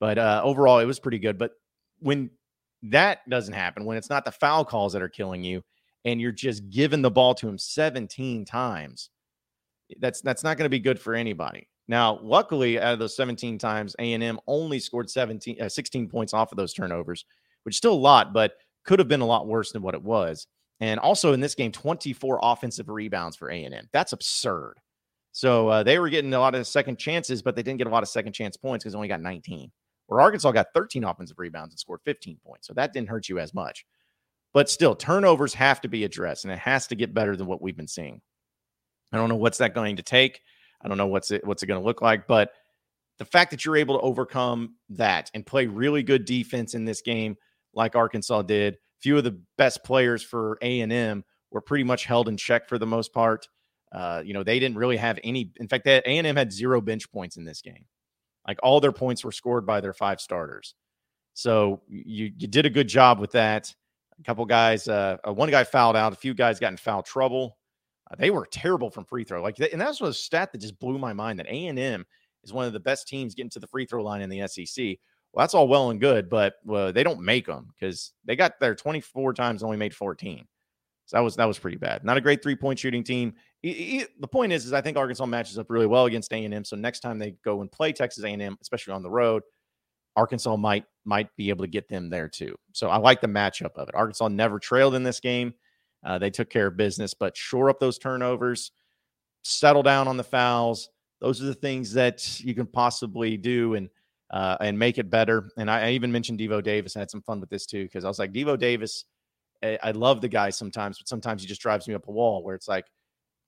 but 0.00 0.18
uh, 0.18 0.40
overall 0.44 0.78
it 0.78 0.84
was 0.84 1.00
pretty 1.00 1.18
good. 1.18 1.38
But 1.38 1.52
when 1.98 2.30
that 2.82 3.28
doesn't 3.28 3.54
happen, 3.54 3.84
when 3.84 3.96
it's 3.96 4.10
not 4.10 4.24
the 4.24 4.32
foul 4.32 4.64
calls 4.64 4.92
that 4.92 5.02
are 5.02 5.08
killing 5.08 5.42
you, 5.44 5.62
and 6.04 6.20
you're 6.20 6.32
just 6.32 6.70
giving 6.70 7.02
the 7.02 7.10
ball 7.10 7.34
to 7.34 7.48
him 7.48 7.58
17 7.58 8.44
times, 8.44 9.10
that's 9.98 10.20
that's 10.20 10.44
not 10.44 10.56
going 10.56 10.66
to 10.66 10.70
be 10.70 10.78
good 10.78 11.00
for 11.00 11.14
anybody. 11.14 11.68
Now, 11.88 12.18
luckily, 12.22 12.80
out 12.80 12.94
of 12.94 12.98
those 12.98 13.16
17 13.16 13.58
times, 13.58 13.94
A&M 13.98 14.40
only 14.46 14.80
scored 14.80 15.08
17, 15.08 15.62
uh, 15.62 15.68
16 15.68 16.08
points 16.08 16.34
off 16.34 16.50
of 16.50 16.56
those 16.56 16.72
turnovers, 16.72 17.24
which 17.62 17.74
is 17.74 17.78
still 17.78 17.92
a 17.92 17.94
lot, 17.94 18.32
but 18.32 18.54
could 18.84 18.98
have 18.98 19.08
been 19.08 19.20
a 19.20 19.26
lot 19.26 19.46
worse 19.46 19.72
than 19.72 19.82
what 19.82 19.94
it 19.94 20.02
was. 20.02 20.48
And 20.80 21.00
also 21.00 21.32
in 21.32 21.40
this 21.40 21.54
game, 21.54 21.72
24 21.72 22.40
offensive 22.42 22.88
rebounds 22.88 23.36
for 23.36 23.50
A&M. 23.50 23.88
That's 23.92 24.12
absurd. 24.12 24.74
So 25.36 25.68
uh, 25.68 25.82
they 25.82 25.98
were 25.98 26.08
getting 26.08 26.32
a 26.32 26.40
lot 26.40 26.54
of 26.54 26.66
second 26.66 26.98
chances, 26.98 27.42
but 27.42 27.54
they 27.54 27.62
didn't 27.62 27.76
get 27.76 27.86
a 27.86 27.90
lot 27.90 28.02
of 28.02 28.08
second 28.08 28.32
chance 28.32 28.56
points 28.56 28.82
because 28.82 28.94
they 28.94 28.96
only 28.96 29.06
got 29.06 29.20
19. 29.20 29.70
Where 30.06 30.22
Arkansas 30.22 30.50
got 30.52 30.68
13 30.72 31.04
offensive 31.04 31.38
rebounds 31.38 31.74
and 31.74 31.78
scored 31.78 32.00
15 32.06 32.38
points. 32.42 32.66
So 32.66 32.72
that 32.72 32.94
didn't 32.94 33.10
hurt 33.10 33.28
you 33.28 33.38
as 33.38 33.52
much. 33.52 33.84
But 34.54 34.70
still, 34.70 34.94
turnovers 34.94 35.52
have 35.52 35.82
to 35.82 35.88
be 35.88 36.04
addressed, 36.04 36.46
and 36.46 36.52
it 36.54 36.58
has 36.60 36.86
to 36.86 36.94
get 36.94 37.12
better 37.12 37.36
than 37.36 37.46
what 37.46 37.60
we've 37.60 37.76
been 37.76 37.86
seeing. 37.86 38.22
I 39.12 39.18
don't 39.18 39.28
know 39.28 39.36
what's 39.36 39.58
that 39.58 39.74
going 39.74 39.96
to 39.96 40.02
take. 40.02 40.40
I 40.80 40.88
don't 40.88 40.96
know 40.96 41.06
what's 41.06 41.30
it 41.30 41.46
what's 41.46 41.62
it 41.62 41.66
going 41.66 41.82
to 41.82 41.86
look 41.86 42.00
like, 42.00 42.26
but 42.26 42.52
the 43.18 43.26
fact 43.26 43.50
that 43.50 43.62
you're 43.62 43.76
able 43.76 43.98
to 43.98 44.04
overcome 44.04 44.76
that 44.88 45.30
and 45.34 45.44
play 45.44 45.66
really 45.66 46.02
good 46.02 46.24
defense 46.24 46.72
in 46.72 46.86
this 46.86 47.02
game, 47.02 47.36
like 47.74 47.94
Arkansas 47.94 48.40
did, 48.40 48.78
few 49.02 49.18
of 49.18 49.24
the 49.24 49.38
best 49.58 49.84
players 49.84 50.22
for 50.22 50.56
A 50.62 50.80
and 50.80 50.94
M 50.94 51.24
were 51.50 51.60
pretty 51.60 51.84
much 51.84 52.06
held 52.06 52.26
in 52.26 52.38
check 52.38 52.70
for 52.70 52.78
the 52.78 52.86
most 52.86 53.12
part. 53.12 53.46
Uh, 53.92 54.22
you 54.24 54.34
know, 54.34 54.42
they 54.42 54.58
didn't 54.58 54.78
really 54.78 54.96
have 54.96 55.18
any. 55.22 55.50
In 55.56 55.68
fact, 55.68 55.86
A 55.86 56.02
and 56.04 56.26
M 56.26 56.36
had 56.36 56.52
zero 56.52 56.80
bench 56.80 57.10
points 57.10 57.36
in 57.36 57.44
this 57.44 57.62
game. 57.62 57.86
Like 58.46 58.58
all 58.62 58.80
their 58.80 58.92
points 58.92 59.24
were 59.24 59.32
scored 59.32 59.66
by 59.66 59.80
their 59.80 59.92
five 59.92 60.20
starters. 60.20 60.74
So 61.34 61.82
you 61.88 62.32
you 62.36 62.48
did 62.48 62.66
a 62.66 62.70
good 62.70 62.88
job 62.88 63.18
with 63.18 63.32
that. 63.32 63.74
A 64.18 64.22
couple 64.22 64.44
guys, 64.46 64.88
uh, 64.88 65.18
uh 65.26 65.32
one 65.32 65.50
guy 65.50 65.64
fouled 65.64 65.96
out. 65.96 66.12
A 66.12 66.16
few 66.16 66.34
guys 66.34 66.58
got 66.58 66.72
in 66.72 66.76
foul 66.76 67.02
trouble. 67.02 67.58
Uh, 68.10 68.16
they 68.18 68.30
were 68.30 68.46
terrible 68.50 68.90
from 68.90 69.04
free 69.04 69.24
throw. 69.24 69.42
Like, 69.42 69.58
and 69.58 69.80
that's 69.80 70.00
a 70.00 70.12
stat 70.12 70.52
that 70.52 70.60
just 70.60 70.78
blew 70.78 70.98
my 70.98 71.12
mind. 71.12 71.38
That 71.38 71.48
A 71.48 71.66
and 71.66 71.78
M 71.78 72.06
is 72.44 72.52
one 72.52 72.66
of 72.66 72.72
the 72.72 72.80
best 72.80 73.08
teams 73.08 73.34
getting 73.34 73.50
to 73.50 73.60
the 73.60 73.66
free 73.66 73.84
throw 73.84 74.02
line 74.02 74.22
in 74.22 74.30
the 74.30 74.46
SEC. 74.46 74.96
Well, 75.32 75.42
that's 75.42 75.54
all 75.54 75.68
well 75.68 75.90
and 75.90 76.00
good, 76.00 76.30
but 76.30 76.54
uh, 76.72 76.92
they 76.92 77.02
don't 77.02 77.20
make 77.20 77.46
them 77.46 77.68
because 77.78 78.12
they 78.24 78.36
got 78.36 78.58
there 78.58 78.74
24 78.74 79.34
times, 79.34 79.62
only 79.62 79.76
made 79.76 79.94
14. 79.94 80.46
So 81.04 81.16
that 81.16 81.22
was 81.22 81.36
that 81.36 81.44
was 81.44 81.58
pretty 81.58 81.76
bad. 81.76 82.04
Not 82.04 82.16
a 82.16 82.20
great 82.20 82.42
three 82.42 82.56
point 82.56 82.78
shooting 82.78 83.04
team. 83.04 83.34
The 83.62 84.28
point 84.30 84.52
is, 84.52 84.66
is 84.66 84.72
I 84.72 84.80
think 84.80 84.96
Arkansas 84.96 85.26
matches 85.26 85.58
up 85.58 85.70
really 85.70 85.86
well 85.86 86.06
against 86.06 86.32
A 86.32 86.44
and 86.44 86.54
M. 86.54 86.64
So 86.64 86.76
next 86.76 87.00
time 87.00 87.18
they 87.18 87.32
go 87.44 87.60
and 87.60 87.70
play 87.70 87.92
Texas 87.92 88.24
A 88.24 88.28
and 88.28 88.42
M, 88.42 88.58
especially 88.60 88.92
on 88.92 89.02
the 89.02 89.10
road, 89.10 89.42
Arkansas 90.16 90.56
might 90.56 90.84
might 91.04 91.28
be 91.36 91.50
able 91.50 91.64
to 91.64 91.70
get 91.70 91.88
them 91.88 92.10
there 92.10 92.28
too. 92.28 92.56
So 92.72 92.88
I 92.88 92.96
like 92.96 93.20
the 93.20 93.28
matchup 93.28 93.74
of 93.76 93.88
it. 93.88 93.94
Arkansas 93.94 94.28
never 94.28 94.58
trailed 94.58 94.94
in 94.94 95.02
this 95.02 95.20
game. 95.20 95.54
Uh, 96.04 96.18
they 96.18 96.30
took 96.30 96.50
care 96.50 96.68
of 96.68 96.76
business, 96.76 97.14
but 97.14 97.36
shore 97.36 97.68
up 97.70 97.80
those 97.80 97.98
turnovers, 97.98 98.72
settle 99.42 99.82
down 99.82 100.08
on 100.08 100.16
the 100.16 100.24
fouls. 100.24 100.88
Those 101.20 101.42
are 101.42 101.46
the 101.46 101.54
things 101.54 101.92
that 101.94 102.40
you 102.40 102.54
can 102.54 102.66
possibly 102.66 103.36
do 103.36 103.74
and 103.74 103.88
uh, 104.30 104.56
and 104.60 104.78
make 104.78 104.98
it 104.98 105.10
better. 105.10 105.50
And 105.56 105.70
I, 105.70 105.88
I, 105.88 105.90
even 105.90 106.10
mentioned 106.10 106.40
Devo 106.40 106.62
Davis. 106.62 106.96
I 106.96 106.98
had 106.98 107.10
some 107.10 107.22
fun 107.22 107.40
with 107.40 107.48
this 107.48 107.64
too 107.64 107.84
because 107.84 108.04
I 108.04 108.08
was 108.08 108.18
like, 108.18 108.32
Devo 108.32 108.58
Davis, 108.58 109.04
I, 109.62 109.78
I 109.82 109.90
love 109.92 110.20
the 110.20 110.28
guy 110.28 110.50
sometimes, 110.50 110.98
but 110.98 111.08
sometimes 111.08 111.42
he 111.42 111.48
just 111.48 111.60
drives 111.60 111.86
me 111.86 111.94
up 111.94 112.08
a 112.08 112.10
wall 112.10 112.42
where 112.42 112.56
it's 112.56 112.66
like 112.66 112.86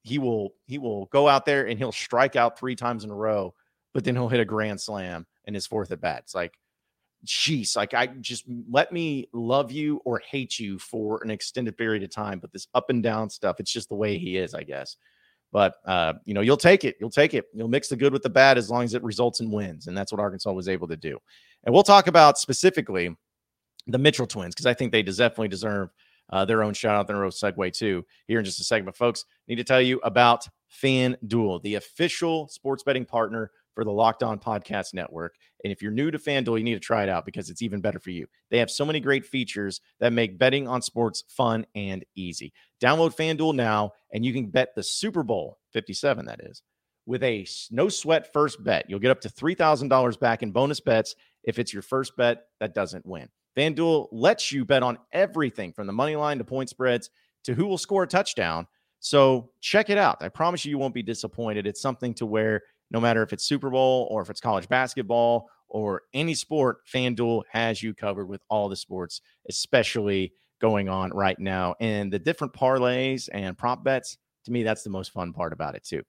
he 0.02 0.18
will 0.18 0.54
he 0.66 0.78
will 0.78 1.06
go 1.06 1.28
out 1.28 1.44
there 1.44 1.66
and 1.66 1.78
he'll 1.78 1.92
strike 1.92 2.36
out 2.36 2.58
three 2.58 2.76
times 2.76 3.04
in 3.04 3.10
a 3.10 3.14
row, 3.14 3.54
but 3.94 4.04
then 4.04 4.14
he'll 4.14 4.28
hit 4.28 4.40
a 4.40 4.44
grand 4.44 4.80
slam 4.80 5.26
in 5.46 5.54
his 5.54 5.66
fourth 5.66 5.92
at 5.92 6.00
bat. 6.00 6.22
It's 6.24 6.34
like 6.34 6.58
jeez, 7.26 7.76
like 7.76 7.94
I 7.94 8.06
just 8.06 8.44
let 8.70 8.92
me 8.92 9.28
love 9.32 9.72
you 9.72 10.00
or 10.04 10.20
hate 10.20 10.58
you 10.58 10.78
for 10.78 11.22
an 11.22 11.30
extended 11.30 11.76
period 11.76 12.02
of 12.02 12.10
time. 12.10 12.38
But 12.38 12.52
this 12.52 12.68
up 12.74 12.90
and 12.90 13.02
down 13.02 13.30
stuff, 13.30 13.60
it's 13.60 13.72
just 13.72 13.88
the 13.88 13.94
way 13.94 14.18
he 14.18 14.36
is, 14.36 14.54
I 14.54 14.62
guess. 14.62 14.96
But 15.50 15.76
uh, 15.86 16.14
you 16.24 16.34
know, 16.34 16.42
you'll 16.42 16.56
take 16.56 16.84
it. 16.84 16.96
You'll 17.00 17.10
take 17.10 17.34
it. 17.34 17.46
You'll 17.54 17.68
mix 17.68 17.88
the 17.88 17.96
good 17.96 18.12
with 18.12 18.22
the 18.22 18.30
bad 18.30 18.58
as 18.58 18.70
long 18.70 18.84
as 18.84 18.94
it 18.94 19.02
results 19.02 19.40
in 19.40 19.50
wins, 19.50 19.86
and 19.86 19.96
that's 19.96 20.12
what 20.12 20.20
Arkansas 20.20 20.52
was 20.52 20.68
able 20.68 20.88
to 20.88 20.96
do. 20.96 21.18
And 21.64 21.74
we'll 21.74 21.82
talk 21.82 22.06
about 22.06 22.38
specifically 22.38 23.16
the 23.86 23.98
Mitchell 23.98 24.26
twins 24.26 24.54
because 24.54 24.66
I 24.66 24.74
think 24.74 24.92
they 24.92 25.02
definitely 25.02 25.48
deserve 25.48 25.90
uh, 26.30 26.44
their 26.44 26.62
own 26.62 26.74
shout 26.74 26.94
out, 26.94 27.06
their 27.06 27.24
own 27.24 27.30
segue 27.30 27.72
too 27.72 28.04
here 28.26 28.38
in 28.38 28.44
just 28.44 28.60
a 28.60 28.64
second. 28.64 28.86
But 28.86 28.96
folks, 28.96 29.24
need 29.46 29.56
to 29.56 29.64
tell 29.64 29.80
you 29.80 30.00
about 30.02 30.46
FanDuel, 30.82 31.62
the 31.62 31.76
official 31.76 32.48
sports 32.48 32.82
betting 32.82 33.04
partner 33.04 33.50
for 33.78 33.84
the 33.84 33.92
Locked 33.92 34.24
On 34.24 34.40
Podcast 34.40 34.92
Network. 34.92 35.36
And 35.62 35.72
if 35.72 35.82
you're 35.82 35.92
new 35.92 36.10
to 36.10 36.18
FanDuel, 36.18 36.58
you 36.58 36.64
need 36.64 36.74
to 36.74 36.80
try 36.80 37.04
it 37.04 37.08
out 37.08 37.24
because 37.24 37.48
it's 37.48 37.62
even 37.62 37.80
better 37.80 38.00
for 38.00 38.10
you. 38.10 38.26
They 38.50 38.58
have 38.58 38.70
so 38.70 38.84
many 38.84 38.98
great 38.98 39.24
features 39.24 39.80
that 40.00 40.12
make 40.12 40.36
betting 40.36 40.66
on 40.66 40.82
sports 40.82 41.22
fun 41.28 41.64
and 41.76 42.04
easy. 42.16 42.52
Download 42.82 43.14
FanDuel 43.14 43.54
now, 43.54 43.92
and 44.12 44.24
you 44.24 44.32
can 44.32 44.46
bet 44.46 44.74
the 44.74 44.82
Super 44.82 45.22
Bowl 45.22 45.58
57, 45.72 46.26
that 46.26 46.40
is, 46.42 46.62
with 47.06 47.22
a 47.22 47.46
no 47.70 47.88
sweat 47.88 48.32
first 48.32 48.62
bet. 48.64 48.86
You'll 48.88 48.98
get 48.98 49.12
up 49.12 49.20
to 49.22 49.28
$3,000 49.28 50.18
back 50.18 50.42
in 50.42 50.50
bonus 50.50 50.80
bets 50.80 51.14
if 51.44 51.60
it's 51.60 51.72
your 51.72 51.82
first 51.82 52.16
bet 52.16 52.46
that 52.58 52.74
doesn't 52.74 53.06
win. 53.06 53.28
FanDuel 53.58 54.08
lets 54.12 54.52
you 54.52 54.64
bet 54.64 54.84
on 54.84 54.98
everything 55.12 55.72
from 55.72 55.88
the 55.88 55.92
money 55.92 56.14
line 56.14 56.38
to 56.38 56.44
point 56.44 56.68
spreads 56.68 57.10
to 57.42 57.54
who 57.54 57.66
will 57.66 57.78
score 57.78 58.04
a 58.04 58.06
touchdown. 58.06 58.66
So 59.00 59.50
check 59.60 59.90
it 59.90 59.98
out. 59.98 60.18
I 60.20 60.28
promise 60.28 60.64
you, 60.64 60.70
you 60.70 60.78
won't 60.78 60.94
be 60.94 61.02
disappointed. 61.02 61.66
It's 61.66 61.80
something 61.80 62.14
to 62.14 62.26
where 62.26 62.62
no 62.90 63.00
matter 63.00 63.22
if 63.22 63.32
it's 63.32 63.44
Super 63.44 63.70
Bowl 63.70 64.06
or 64.10 64.22
if 64.22 64.30
it's 64.30 64.40
college 64.40 64.68
basketball 64.68 65.48
or 65.68 66.02
any 66.14 66.34
sport, 66.34 66.78
FanDuel 66.86 67.42
has 67.50 67.82
you 67.82 67.94
covered 67.94 68.26
with 68.26 68.42
all 68.48 68.68
the 68.68 68.76
sports, 68.76 69.20
especially 69.48 70.32
going 70.60 70.88
on 70.88 71.10
right 71.10 71.38
now. 71.38 71.74
And 71.80 72.12
the 72.12 72.18
different 72.18 72.52
parlays 72.52 73.28
and 73.32 73.58
prop 73.58 73.82
bets, 73.82 74.18
to 74.44 74.52
me, 74.52 74.62
that's 74.62 74.82
the 74.82 74.90
most 74.90 75.12
fun 75.12 75.32
part 75.32 75.52
about 75.52 75.74
it, 75.74 75.84
too. 75.84 76.02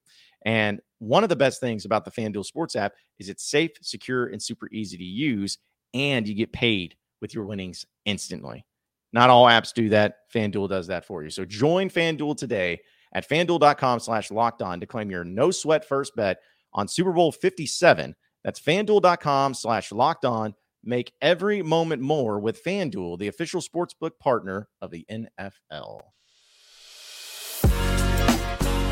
And 0.46 0.80
one 1.00 1.24
of 1.24 1.30
the 1.30 1.36
best 1.36 1.60
things 1.60 1.86
about 1.86 2.06
the 2.06 2.12
FanDuel 2.12 2.46
Sports 2.46 2.76
app 2.76 2.94
is 3.18 3.28
it's 3.28 3.50
safe, 3.50 3.72
secure, 3.82 4.28
and 4.28 4.42
super 4.42 4.70
easy 4.72 4.98
to 4.98 5.04
use. 5.04 5.58
And 5.94 6.28
you 6.28 6.36
get 6.36 6.54
paid 6.54 6.96
with 7.22 7.34
your 7.34 7.46
winnings 7.46 7.86
instantly. 8.06 8.66
Not 9.12 9.30
all 9.30 9.46
apps 9.46 9.74
do 9.74 9.90
that. 9.90 10.18
FanDuel 10.34 10.70
does 10.70 10.88
that 10.88 11.06
for 11.06 11.24
you. 11.24 11.30
So 11.30 11.46
join 11.46 11.90
FanDuel 11.90 12.38
today 12.38 12.80
at 13.14 13.28
fanduel.com 13.28 14.00
slash 14.00 14.32
locked 14.32 14.62
on 14.62 14.80
to 14.80 14.86
claim 14.86 15.10
your 15.10 15.24
no 15.24 15.52
sweat 15.52 15.84
first 15.84 16.16
bet 16.16 16.40
on 16.74 16.88
Super 16.88 17.12
Bowl 17.12 17.32
57. 17.32 18.16
That's 18.44 18.60
fanduel.com 18.60 19.54
slash 19.54 19.92
locked 19.92 20.26
on. 20.26 20.54
Make 20.84 21.12
every 21.22 21.62
moment 21.62 22.02
more 22.02 22.40
with 22.40 22.64
FanDuel, 22.64 23.18
the 23.20 23.28
official 23.28 23.62
sportsbook 23.62 24.12
partner 24.20 24.70
of 24.82 24.92
the 24.92 25.06
NFL. 25.12 26.02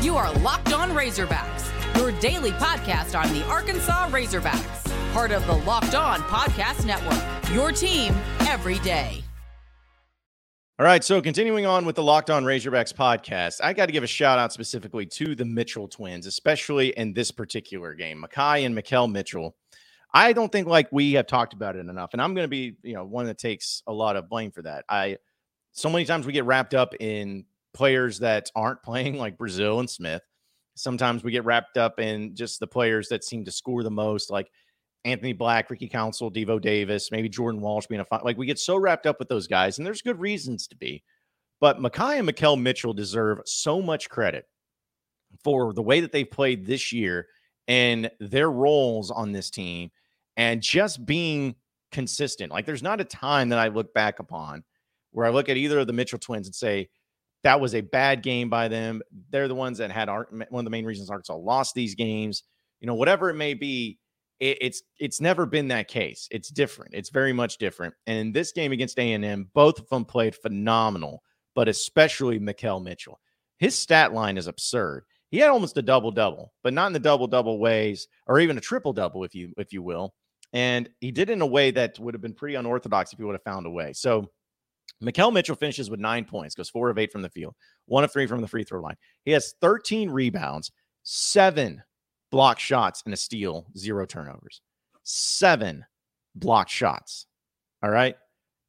You 0.02 0.16
are 0.16 0.32
Locked 0.34 0.72
On 0.72 0.90
Razorbacks, 0.90 1.96
your 1.96 2.12
daily 2.20 2.52
podcast 2.52 3.18
on 3.18 3.32
the 3.32 3.44
Arkansas 3.46 4.08
Razorbacks, 4.10 4.87
part 5.12 5.32
of 5.32 5.46
the 5.46 5.54
Locked 5.54 5.94
On 5.94 6.20
Podcast 6.22 6.84
Network, 6.84 7.22
your 7.54 7.72
team 7.72 8.14
every 8.40 8.78
day. 8.80 9.22
All 10.80 10.86
right, 10.86 11.02
so 11.02 11.20
continuing 11.20 11.66
on 11.66 11.84
with 11.86 11.96
the 11.96 12.04
Locked 12.04 12.30
On 12.30 12.44
Razorbacks 12.44 12.94
podcast, 12.94 13.58
I 13.60 13.72
got 13.72 13.86
to 13.86 13.92
give 13.92 14.04
a 14.04 14.06
shout 14.06 14.38
out 14.38 14.52
specifically 14.52 15.06
to 15.06 15.34
the 15.34 15.44
Mitchell 15.44 15.88
twins, 15.88 16.24
especially 16.24 16.90
in 16.90 17.12
this 17.14 17.32
particular 17.32 17.94
game. 17.94 18.22
Makhi 18.22 18.64
and 18.64 18.76
Makhel 18.78 19.10
Mitchell. 19.10 19.56
I 20.14 20.32
don't 20.32 20.52
think 20.52 20.68
like 20.68 20.88
we 20.92 21.14
have 21.14 21.26
talked 21.26 21.52
about 21.52 21.74
it 21.74 21.80
enough, 21.80 22.10
and 22.12 22.22
I'm 22.22 22.32
going 22.32 22.44
to 22.44 22.48
be, 22.48 22.76
you 22.82 22.94
know, 22.94 23.04
one 23.04 23.26
that 23.26 23.38
takes 23.38 23.82
a 23.88 23.92
lot 23.92 24.14
of 24.14 24.28
blame 24.28 24.52
for 24.52 24.62
that. 24.62 24.84
I 24.88 25.16
so 25.72 25.90
many 25.90 26.04
times 26.04 26.26
we 26.26 26.32
get 26.32 26.44
wrapped 26.44 26.74
up 26.74 26.94
in 27.00 27.44
players 27.74 28.20
that 28.20 28.50
aren't 28.54 28.82
playing, 28.84 29.18
like 29.18 29.36
Brazile 29.36 29.80
and 29.80 29.90
Smith. 29.90 30.22
Sometimes 30.76 31.24
we 31.24 31.32
get 31.32 31.44
wrapped 31.44 31.76
up 31.76 31.98
in 31.98 32.36
just 32.36 32.60
the 32.60 32.68
players 32.68 33.08
that 33.08 33.24
seem 33.24 33.44
to 33.46 33.50
score 33.50 33.82
the 33.82 33.90
most, 33.90 34.30
like 34.30 34.48
Anthony 35.04 35.32
Black, 35.32 35.70
Ricky 35.70 35.88
Council, 35.88 36.30
Devo 36.30 36.60
Davis, 36.60 37.10
maybe 37.10 37.28
Jordan 37.28 37.60
Walsh 37.60 37.86
being 37.86 38.00
a 38.00 38.04
fun. 38.04 38.20
Like 38.24 38.36
we 38.36 38.46
get 38.46 38.58
so 38.58 38.76
wrapped 38.76 39.06
up 39.06 39.18
with 39.18 39.28
those 39.28 39.46
guys, 39.46 39.78
and 39.78 39.86
there's 39.86 40.02
good 40.02 40.20
reasons 40.20 40.66
to 40.68 40.76
be. 40.76 41.02
But 41.60 41.78
Makhi 41.78 42.18
and 42.18 42.28
Makhel 42.28 42.60
Mitchell 42.60 42.92
deserve 42.92 43.40
so 43.44 43.82
much 43.82 44.08
credit 44.08 44.46
for 45.42 45.72
the 45.72 45.82
way 45.82 46.00
that 46.00 46.12
they've 46.12 46.30
played 46.30 46.66
this 46.66 46.92
year 46.92 47.26
and 47.66 48.10
their 48.20 48.50
roles 48.50 49.10
on 49.10 49.32
this 49.32 49.50
team 49.50 49.90
and 50.36 50.62
just 50.62 51.04
being 51.04 51.54
consistent. 51.92 52.52
Like 52.52 52.64
there's 52.64 52.82
not 52.82 53.00
a 53.00 53.04
time 53.04 53.48
that 53.50 53.58
I 53.58 53.68
look 53.68 53.92
back 53.92 54.20
upon 54.20 54.64
where 55.10 55.26
I 55.26 55.30
look 55.30 55.48
at 55.48 55.56
either 55.56 55.80
of 55.80 55.86
the 55.86 55.92
Mitchell 55.92 56.18
twins 56.18 56.46
and 56.46 56.54
say, 56.54 56.88
that 57.44 57.60
was 57.60 57.74
a 57.74 57.80
bad 57.80 58.22
game 58.22 58.48
by 58.50 58.68
them. 58.68 59.00
They're 59.30 59.48
the 59.48 59.54
ones 59.54 59.78
that 59.78 59.90
had 59.90 60.08
one 60.08 60.46
of 60.52 60.64
the 60.64 60.70
main 60.70 60.84
reasons 60.84 61.10
Arkansas 61.10 61.36
lost 61.36 61.74
these 61.74 61.94
games. 61.94 62.42
You 62.80 62.86
know, 62.86 62.94
whatever 62.94 63.30
it 63.30 63.34
may 63.34 63.54
be, 63.54 63.98
it, 64.40 64.58
it's 64.60 64.82
it's 64.98 65.20
never 65.20 65.46
been 65.46 65.68
that 65.68 65.88
case. 65.88 66.28
It's 66.30 66.48
different. 66.48 66.94
It's 66.94 67.10
very 67.10 67.32
much 67.32 67.58
different. 67.58 67.94
And 68.06 68.18
in 68.18 68.32
this 68.32 68.52
game 68.52 68.72
against 68.72 68.98
A 68.98 69.12
and 69.12 69.24
M, 69.24 69.48
both 69.54 69.78
of 69.78 69.88
them 69.88 70.04
played 70.04 70.34
phenomenal, 70.34 71.22
but 71.54 71.68
especially 71.68 72.38
Makhel 72.38 72.82
Mitchell. 72.82 73.20
His 73.58 73.76
stat 73.76 74.12
line 74.12 74.38
is 74.38 74.46
absurd. 74.46 75.04
He 75.30 75.38
had 75.38 75.50
almost 75.50 75.76
a 75.76 75.82
double 75.82 76.10
double, 76.10 76.52
but 76.62 76.72
not 76.72 76.86
in 76.86 76.92
the 76.92 77.00
double 77.00 77.26
double 77.26 77.58
ways, 77.58 78.08
or 78.26 78.40
even 78.40 78.56
a 78.56 78.62
triple 78.62 78.92
double, 78.92 79.24
if 79.24 79.34
you 79.34 79.52
if 79.58 79.72
you 79.72 79.82
will. 79.82 80.14
And 80.52 80.88
he 81.00 81.10
did 81.10 81.28
it 81.28 81.34
in 81.34 81.42
a 81.42 81.46
way 81.46 81.70
that 81.72 81.98
would 81.98 82.14
have 82.14 82.22
been 82.22 82.32
pretty 82.32 82.54
unorthodox 82.54 83.12
if 83.12 83.18
he 83.18 83.24
would 83.24 83.34
have 83.34 83.42
found 83.42 83.66
a 83.66 83.70
way. 83.70 83.92
So 83.92 84.30
Makhel 85.02 85.32
Mitchell 85.32 85.56
finishes 85.56 85.90
with 85.90 86.00
nine 86.00 86.24
points, 86.24 86.54
goes 86.54 86.70
four 86.70 86.88
of 86.88 86.98
eight 86.98 87.12
from 87.12 87.22
the 87.22 87.28
field, 87.28 87.54
one 87.86 88.04
of 88.04 88.12
three 88.12 88.26
from 88.26 88.40
the 88.40 88.48
free 88.48 88.64
throw 88.64 88.80
line. 88.80 88.96
He 89.24 89.32
has 89.32 89.54
13 89.60 90.10
rebounds, 90.10 90.72
seven 91.02 91.82
block 92.30 92.58
shots 92.58 93.02
and 93.04 93.14
a 93.14 93.16
steal, 93.16 93.66
zero 93.76 94.06
turnovers. 94.06 94.60
Seven 95.02 95.84
block 96.34 96.68
shots. 96.68 97.26
All 97.82 97.90
right. 97.90 98.16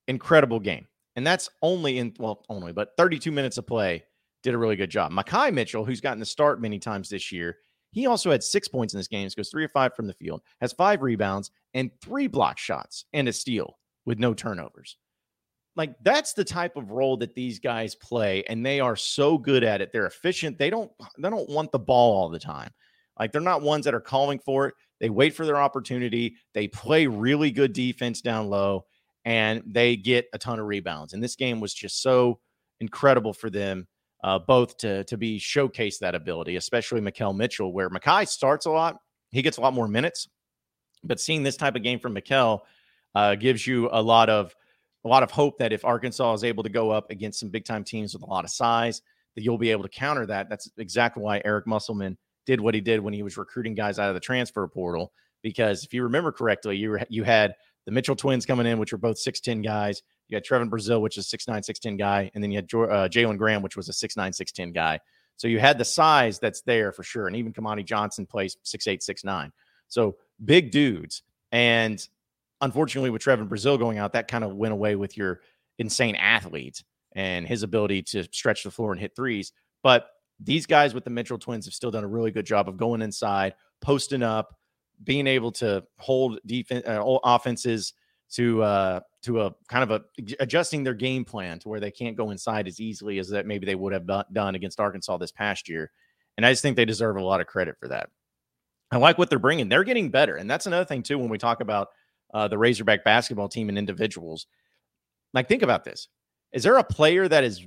Incredible 0.07 0.59
game. 0.59 0.87
And 1.15 1.25
that's 1.25 1.49
only 1.61 1.97
in, 1.97 2.13
well, 2.19 2.45
only, 2.49 2.71
but 2.71 2.91
32 2.97 3.31
minutes 3.31 3.57
of 3.57 3.67
play 3.67 4.03
did 4.43 4.53
a 4.53 4.57
really 4.57 4.75
good 4.75 4.89
job. 4.89 5.11
Makhi 5.11 5.53
Mitchell, 5.53 5.83
who's 5.83 6.01
gotten 6.01 6.19
the 6.19 6.25
start 6.25 6.61
many 6.61 6.79
times 6.79 7.09
this 7.09 7.31
year, 7.31 7.57
he 7.91 8.05
also 8.05 8.31
had 8.31 8.43
six 8.43 8.67
points 8.67 8.93
in 8.93 8.99
this 8.99 9.07
game. 9.07 9.27
He 9.27 9.35
goes 9.35 9.49
three 9.49 9.63
or 9.63 9.69
five 9.69 9.95
from 9.95 10.07
the 10.07 10.13
field, 10.13 10.41
has 10.61 10.71
five 10.71 11.01
rebounds 11.01 11.51
and 11.73 11.91
three 12.01 12.27
block 12.27 12.57
shots 12.57 13.05
and 13.13 13.27
a 13.27 13.33
steal 13.33 13.77
with 14.05 14.19
no 14.19 14.33
turnovers. 14.33 14.97
Like 15.75 15.95
that's 16.03 16.33
the 16.33 16.43
type 16.43 16.75
of 16.75 16.91
role 16.91 17.17
that 17.17 17.35
these 17.35 17.59
guys 17.59 17.95
play, 17.95 18.43
and 18.49 18.65
they 18.65 18.79
are 18.79 18.95
so 18.95 19.37
good 19.37 19.63
at 19.63 19.81
it. 19.81 19.91
They're 19.91 20.07
efficient. 20.07 20.57
They 20.57 20.69
don't 20.69 20.91
they 21.17 21.29
don't 21.29 21.49
want 21.49 21.71
the 21.71 21.79
ball 21.79 22.17
all 22.17 22.29
the 22.29 22.39
time. 22.39 22.71
Like 23.19 23.31
they're 23.31 23.41
not 23.41 23.61
ones 23.61 23.85
that 23.85 23.93
are 23.93 24.01
calling 24.01 24.39
for 24.39 24.67
it. 24.67 24.75
They 24.99 25.09
wait 25.09 25.35
for 25.35 25.45
their 25.45 25.57
opportunity. 25.57 26.35
They 26.53 26.67
play 26.67 27.07
really 27.07 27.51
good 27.51 27.73
defense 27.73 28.21
down 28.21 28.49
low 28.49 28.85
and 29.25 29.63
they 29.65 29.95
get 29.95 30.27
a 30.33 30.37
ton 30.37 30.59
of 30.59 30.65
rebounds. 30.65 31.13
And 31.13 31.23
this 31.23 31.35
game 31.35 31.59
was 31.59 31.73
just 31.73 32.01
so 32.01 32.39
incredible 32.79 33.33
for 33.33 33.49
them, 33.49 33.87
uh, 34.23 34.39
both 34.39 34.77
to, 34.77 35.03
to 35.05 35.17
be 35.17 35.39
showcase 35.39 35.99
that 35.99 36.15
ability, 36.15 36.55
especially 36.55 37.01
Makhel 37.01 37.35
Mitchell, 37.35 37.73
where 37.73 37.89
Makhi 37.89 38.27
starts 38.27 38.65
a 38.65 38.71
lot. 38.71 38.97
He 39.31 39.41
gets 39.41 39.57
a 39.57 39.61
lot 39.61 39.73
more 39.73 39.87
minutes. 39.87 40.27
But 41.03 41.19
seeing 41.19 41.43
this 41.43 41.57
type 41.57 41.75
of 41.75 41.83
game 41.83 41.99
from 41.99 42.15
Makhel 42.15 42.61
uh, 43.15 43.35
gives 43.35 43.65
you 43.65 43.89
a 43.91 44.01
lot 44.01 44.29
of 44.29 44.55
a 45.05 45.07
lot 45.07 45.23
of 45.23 45.31
hope 45.31 45.59
that 45.59 45.71
if 45.71 45.85
Arkansas 45.85 46.33
is 46.33 46.43
able 46.43 46.63
to 46.63 46.69
go 46.69 46.91
up 46.91 47.09
against 47.09 47.39
some 47.39 47.49
big 47.49 47.63
time 47.63 47.85
teams 47.85 48.13
with 48.13 48.21
a 48.21 48.25
lot 48.25 48.43
of 48.43 48.51
size, 48.51 49.01
that 49.35 49.43
you'll 49.43 49.57
be 49.57 49.71
able 49.71 49.83
to 49.83 49.89
counter 49.89 50.25
that. 50.25 50.49
That's 50.49 50.69
exactly 50.77 51.23
why 51.23 51.41
Eric 51.45 51.65
Musselman 51.67 52.17
did 52.49 52.59
what 52.59 52.73
he 52.73 52.81
did 52.81 52.99
when 52.99 53.13
he 53.13 53.21
was 53.21 53.37
recruiting 53.37 53.75
guys 53.75 53.99
out 53.99 54.09
of 54.09 54.15
the 54.15 54.19
transfer 54.19 54.67
portal. 54.67 55.13
Because 55.43 55.83
if 55.83 55.93
you 55.93 56.01
remember 56.01 56.31
correctly, 56.31 56.77
you 56.77 56.89
were, 56.89 57.01
you 57.07 57.23
had 57.23 57.53
the 57.85 57.91
Mitchell 57.91 58.15
twins 58.15 58.43
coming 58.43 58.65
in, 58.65 58.79
which 58.79 58.91
were 58.91 58.97
both 58.97 59.17
6'10 59.17 59.63
guys. 59.63 60.01
You 60.27 60.35
had 60.35 60.43
Trevon 60.43 60.67
Brazile, 60.67 60.99
which 60.99 61.19
is 61.19 61.27
6'9, 61.27 61.59
6'10 61.59 61.99
guy. 61.99 62.31
And 62.33 62.43
then 62.43 62.49
you 62.51 62.57
had 62.57 62.65
uh, 62.65 63.07
Jalen 63.07 63.37
Graham, 63.37 63.61
which 63.61 63.77
was 63.77 63.87
a 63.87 63.91
6'9, 63.91 64.17
6'10 64.17 64.73
guy. 64.73 64.99
So 65.37 65.47
you 65.47 65.59
had 65.59 65.77
the 65.77 65.85
size 65.85 66.39
that's 66.39 66.61
there 66.61 66.91
for 66.91 67.03
sure. 67.03 67.27
And 67.27 67.35
even 67.35 67.53
Kamani 67.53 67.85
Johnson 67.85 68.25
plays 68.25 68.57
6'8, 68.65 69.07
6'9. 69.07 69.51
So 69.87 70.17
big 70.43 70.71
dudes. 70.71 71.21
And 71.51 72.03
unfortunately, 72.61 73.11
with 73.11 73.21
Trevon 73.21 73.47
Brazile 73.47 73.77
going 73.77 73.99
out, 73.99 74.13
that 74.13 74.27
kind 74.27 74.43
of 74.43 74.55
went 74.55 74.73
away 74.73 74.95
with 74.95 75.15
your 75.15 75.41
insane 75.77 76.15
athlete 76.15 76.83
and 77.13 77.47
his 77.47 77.61
ability 77.61 78.01
to 78.01 78.23
stretch 78.31 78.63
the 78.63 78.71
floor 78.71 78.91
and 78.91 78.99
hit 78.99 79.15
threes. 79.15 79.51
But 79.83 80.09
these 80.39 80.65
guys 80.65 80.93
with 80.93 81.03
the 81.03 81.09
Mitchell 81.09 81.37
twins 81.37 81.65
have 81.65 81.73
still 81.73 81.91
done 81.91 82.03
a 82.03 82.07
really 82.07 82.31
good 82.31 82.45
job 82.45 82.69
of 82.69 82.77
going 82.77 83.01
inside, 83.01 83.55
posting 83.81 84.23
up, 84.23 84.55
being 85.03 85.27
able 85.27 85.51
to 85.53 85.83
hold 85.97 86.39
defense 86.45 86.85
uh, 86.85 87.01
offenses 87.23 87.93
to 88.31 88.61
uh 88.61 88.99
to 89.23 89.41
a 89.41 89.55
kind 89.67 89.89
of 89.89 89.91
a 89.91 90.01
adjusting 90.39 90.83
their 90.83 90.93
game 90.93 91.25
plan 91.25 91.57
to 91.59 91.67
where 91.67 91.79
they 91.79 91.91
can't 91.91 92.15
go 92.15 92.29
inside 92.29 92.67
as 92.67 92.79
easily 92.79 93.17
as 93.17 93.29
that 93.29 93.45
maybe 93.45 93.65
they 93.65 93.75
would 93.75 93.93
have 93.93 94.05
done 94.31 94.55
against 94.55 94.79
Arkansas 94.79 95.17
this 95.17 95.31
past 95.31 95.67
year. 95.67 95.91
And 96.37 96.45
I 96.45 96.51
just 96.51 96.61
think 96.61 96.75
they 96.75 96.85
deserve 96.85 97.17
a 97.17 97.23
lot 97.23 97.41
of 97.41 97.47
credit 97.47 97.75
for 97.79 97.87
that. 97.89 98.09
I 98.91 98.97
like 98.97 99.17
what 99.17 99.29
they're 99.29 99.39
bringing. 99.39 99.67
They're 99.67 99.83
getting 99.83 100.09
better. 100.09 100.35
And 100.35 100.49
that's 100.49 100.67
another 100.67 100.85
thing 100.85 101.03
too 101.03 101.17
when 101.17 101.29
we 101.29 101.37
talk 101.37 101.61
about 101.61 101.89
uh, 102.33 102.47
the 102.47 102.57
Razorback 102.57 103.03
basketball 103.03 103.49
team 103.49 103.69
and 103.69 103.77
individuals. 103.77 104.47
Like, 105.33 105.47
think 105.47 105.61
about 105.63 105.83
this: 105.83 106.07
is 106.51 106.63
there 106.63 106.77
a 106.77 106.83
player 106.83 107.27
that 107.27 107.43
is 107.43 107.65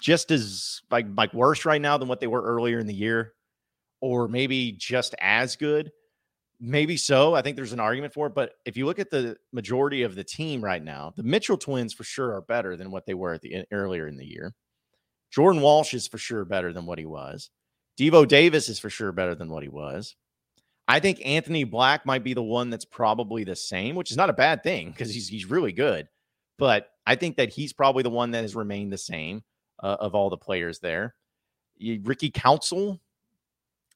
just 0.00 0.30
as 0.30 0.80
like 0.90 1.06
like 1.16 1.32
worse 1.34 1.64
right 1.64 1.80
now 1.80 1.98
than 1.98 2.08
what 2.08 2.20
they 2.20 2.26
were 2.26 2.42
earlier 2.42 2.78
in 2.78 2.86
the 2.86 2.94
year, 2.94 3.34
or 4.00 4.28
maybe 4.28 4.72
just 4.72 5.14
as 5.20 5.56
good? 5.56 5.92
Maybe 6.60 6.96
so. 6.96 7.34
I 7.34 7.42
think 7.42 7.56
there's 7.56 7.72
an 7.72 7.80
argument 7.80 8.14
for 8.14 8.28
it. 8.28 8.34
But 8.34 8.52
if 8.64 8.76
you 8.76 8.86
look 8.86 9.00
at 9.00 9.10
the 9.10 9.36
majority 9.52 10.02
of 10.02 10.14
the 10.14 10.22
team 10.22 10.62
right 10.62 10.82
now, 10.82 11.12
the 11.16 11.24
Mitchell 11.24 11.56
twins 11.56 11.92
for 11.92 12.04
sure 12.04 12.34
are 12.34 12.42
better 12.42 12.76
than 12.76 12.92
what 12.92 13.04
they 13.04 13.14
were 13.14 13.32
at 13.34 13.42
the 13.42 13.64
earlier 13.72 14.06
in 14.06 14.16
the 14.16 14.26
year. 14.26 14.54
Jordan 15.32 15.62
Walsh 15.62 15.94
is 15.94 16.06
for 16.06 16.18
sure 16.18 16.44
better 16.44 16.72
than 16.72 16.86
what 16.86 16.98
he 16.98 17.06
was. 17.06 17.50
Devo 17.98 18.28
Davis 18.28 18.68
is 18.68 18.78
for 18.78 18.90
sure 18.90 19.12
better 19.12 19.34
than 19.34 19.48
what 19.48 19.62
he 19.62 19.68
was. 19.68 20.14
I 20.88 21.00
think 21.00 21.24
Anthony 21.24 21.64
Black 21.64 22.04
might 22.04 22.24
be 22.24 22.34
the 22.34 22.42
one 22.42 22.70
that's 22.70 22.84
probably 22.84 23.44
the 23.44 23.56
same, 23.56 23.94
which 23.94 24.10
is 24.10 24.16
not 24.16 24.30
a 24.30 24.34
bad 24.34 24.62
thing 24.62 24.90
because 24.90 25.12
he's 25.12 25.28
he's 25.28 25.46
really 25.46 25.72
good. 25.72 26.08
But 26.58 26.88
I 27.06 27.16
think 27.16 27.36
that 27.36 27.48
he's 27.48 27.72
probably 27.72 28.02
the 28.02 28.10
one 28.10 28.32
that 28.32 28.42
has 28.42 28.54
remained 28.54 28.92
the 28.92 28.98
same 28.98 29.42
uh, 29.82 29.96
of 30.00 30.14
all 30.14 30.30
the 30.30 30.36
players 30.36 30.78
there. 30.78 31.14
Ricky 32.02 32.30
Council, 32.30 33.00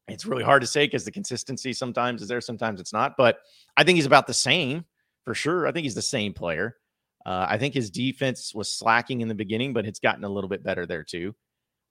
it's 0.09 0.27
really 0.27 0.43
hard 0.43 0.63
to 0.63 0.67
say 0.67 0.87
because 0.87 1.05
the 1.05 1.13
consistency 1.13 1.73
sometimes 1.73 2.23
is 2.23 2.29
there, 2.29 2.41
sometimes 2.41 2.81
it's 2.81 2.93
not. 2.93 3.17
But 3.17 3.39
I 3.77 3.85
think 3.85 3.97
he's 3.97 4.07
about 4.07 4.27
the 4.27 4.35
same 4.35 4.85
for 5.25 5.35
sure. 5.35 5.67
I 5.67 5.73
think 5.73 5.85
he's 5.85 5.95
the 5.95 6.03
same 6.03 6.33
player. 6.33 6.77
Uh, 7.25 7.47
I 7.49 7.59
think 7.59 7.75
his 7.75 7.91
defense 7.91 8.55
was 8.55 8.73
slacking 8.73 9.21
in 9.21 9.29
the 9.29 9.35
beginning, 9.35 9.73
but 9.73 9.85
it's 9.85 9.99
gotten 9.99 10.25
a 10.25 10.29
little 10.29 10.49
bit 10.49 10.63
better 10.63 10.87
there 10.87 11.03
too. 11.03 11.35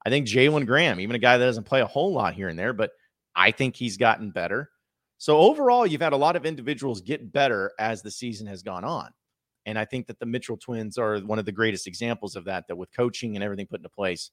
I 0.06 0.10
think 0.10 0.28
Jalen 0.28 0.66
Graham, 0.66 1.00
even 1.00 1.16
a 1.16 1.20
guy 1.20 1.38
that 1.38 1.46
doesn't 1.46 1.66
play 1.66 1.82
a 1.82 1.88
whole 1.88 2.14
lot 2.14 2.36
here 2.36 2.48
and 2.48 2.58
there, 2.58 2.74
but 2.74 2.92
I 3.36 3.52
think 3.52 3.76
he's 3.76 3.98
gotten 3.98 4.32
better. 4.32 4.70
So 5.18 5.38
overall, 5.38 5.86
you've 5.86 6.02
had 6.02 6.14
a 6.14 6.18
lot 6.18 6.36
of 6.36 6.46
individuals 6.46 7.02
get 7.02 7.34
better 7.34 7.72
as 7.80 8.02
the 8.02 8.12
season 8.12 8.48
has 8.48 8.64
gone 8.64 8.84
on. 8.84 9.10
And 9.66 9.80
I 9.80 9.86
think 9.86 10.08
that 10.08 10.20
the 10.20 10.26
Mitchell 10.26 10.58
twins 10.58 10.98
are 10.98 11.20
one 11.20 11.40
of 11.40 11.46
the 11.46 11.52
greatest 11.52 11.88
examples 11.88 12.36
of 12.36 12.46
that, 12.46 12.68
that 12.68 12.76
with 12.76 12.92
coaching 12.96 13.36
and 13.36 13.44
everything 13.44 13.68
put 13.68 13.80
into 13.80 13.90
place, 13.90 14.32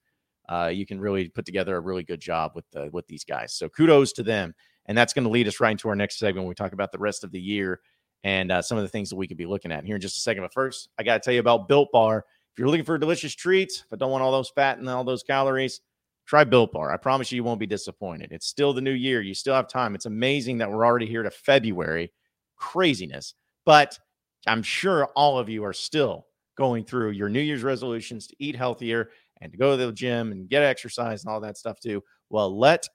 uh, 0.48 0.70
you 0.72 0.84
can 0.84 1.00
really 1.00 1.28
put 1.28 1.46
together 1.46 1.76
a 1.76 1.80
really 1.80 2.02
good 2.02 2.20
job 2.20 2.52
with 2.54 2.64
the, 2.72 2.90
with 2.92 3.06
these 3.06 3.24
guys. 3.24 3.54
So 3.54 3.68
kudos 3.68 4.12
to 4.14 4.22
them. 4.22 4.54
And 4.86 4.98
that's 4.98 5.12
going 5.12 5.24
to 5.24 5.30
lead 5.30 5.48
us 5.48 5.60
right 5.60 5.70
into 5.70 5.88
our 5.88 5.94
next 5.94 6.18
segment 6.18 6.44
when 6.44 6.48
we 6.48 6.54
talk 6.54 6.72
about 6.72 6.92
the 6.92 6.98
rest 6.98 7.24
of 7.24 7.30
the 7.30 7.40
year 7.40 7.80
and 8.24 8.50
uh, 8.52 8.62
some 8.62 8.78
of 8.78 8.82
the 8.82 8.88
things 8.88 9.10
that 9.10 9.16
we 9.16 9.26
could 9.26 9.36
be 9.36 9.46
looking 9.46 9.72
at 9.72 9.84
here 9.84 9.94
in 9.94 10.00
just 10.00 10.16
a 10.16 10.20
second. 10.20 10.42
But 10.42 10.52
first, 10.52 10.88
I 10.98 11.02
got 11.02 11.14
to 11.14 11.20
tell 11.20 11.34
you 11.34 11.40
about 11.40 11.68
Built 11.68 11.90
Bar. 11.92 12.24
If 12.52 12.58
you're 12.58 12.68
looking 12.68 12.84
for 12.84 12.98
delicious 12.98 13.34
treats, 13.34 13.84
but 13.88 13.98
don't 13.98 14.10
want 14.10 14.22
all 14.22 14.32
those 14.32 14.50
fat 14.50 14.78
and 14.78 14.88
all 14.88 15.04
those 15.04 15.22
calories, 15.22 15.80
try 16.26 16.44
Built 16.44 16.72
Bar. 16.72 16.92
I 16.92 16.96
promise 16.96 17.32
you, 17.32 17.36
you 17.36 17.44
won't 17.44 17.60
be 17.60 17.66
disappointed. 17.66 18.32
It's 18.32 18.46
still 18.46 18.72
the 18.72 18.80
new 18.80 18.92
year. 18.92 19.22
You 19.22 19.34
still 19.34 19.54
have 19.54 19.68
time. 19.68 19.94
It's 19.94 20.06
amazing 20.06 20.58
that 20.58 20.70
we're 20.70 20.84
already 20.84 21.06
here 21.06 21.22
to 21.22 21.30
February. 21.30 22.12
Craziness. 22.56 23.34
But 23.64 23.98
I'm 24.46 24.62
sure 24.62 25.06
all 25.16 25.38
of 25.38 25.48
you 25.48 25.64
are 25.64 25.72
still 25.72 26.26
going 26.56 26.84
through 26.84 27.10
your 27.10 27.28
New 27.28 27.40
Year's 27.40 27.62
resolutions 27.62 28.26
to 28.28 28.36
eat 28.38 28.56
healthier 28.56 29.10
and 29.40 29.52
to 29.52 29.58
go 29.58 29.76
to 29.76 29.86
the 29.86 29.92
gym 29.92 30.32
and 30.32 30.48
get 30.48 30.62
exercise 30.62 31.24
and 31.24 31.32
all 31.32 31.40
that 31.40 31.56
stuff 31.56 31.80
too. 31.80 32.02
Well, 32.30 32.56
let 32.58 32.88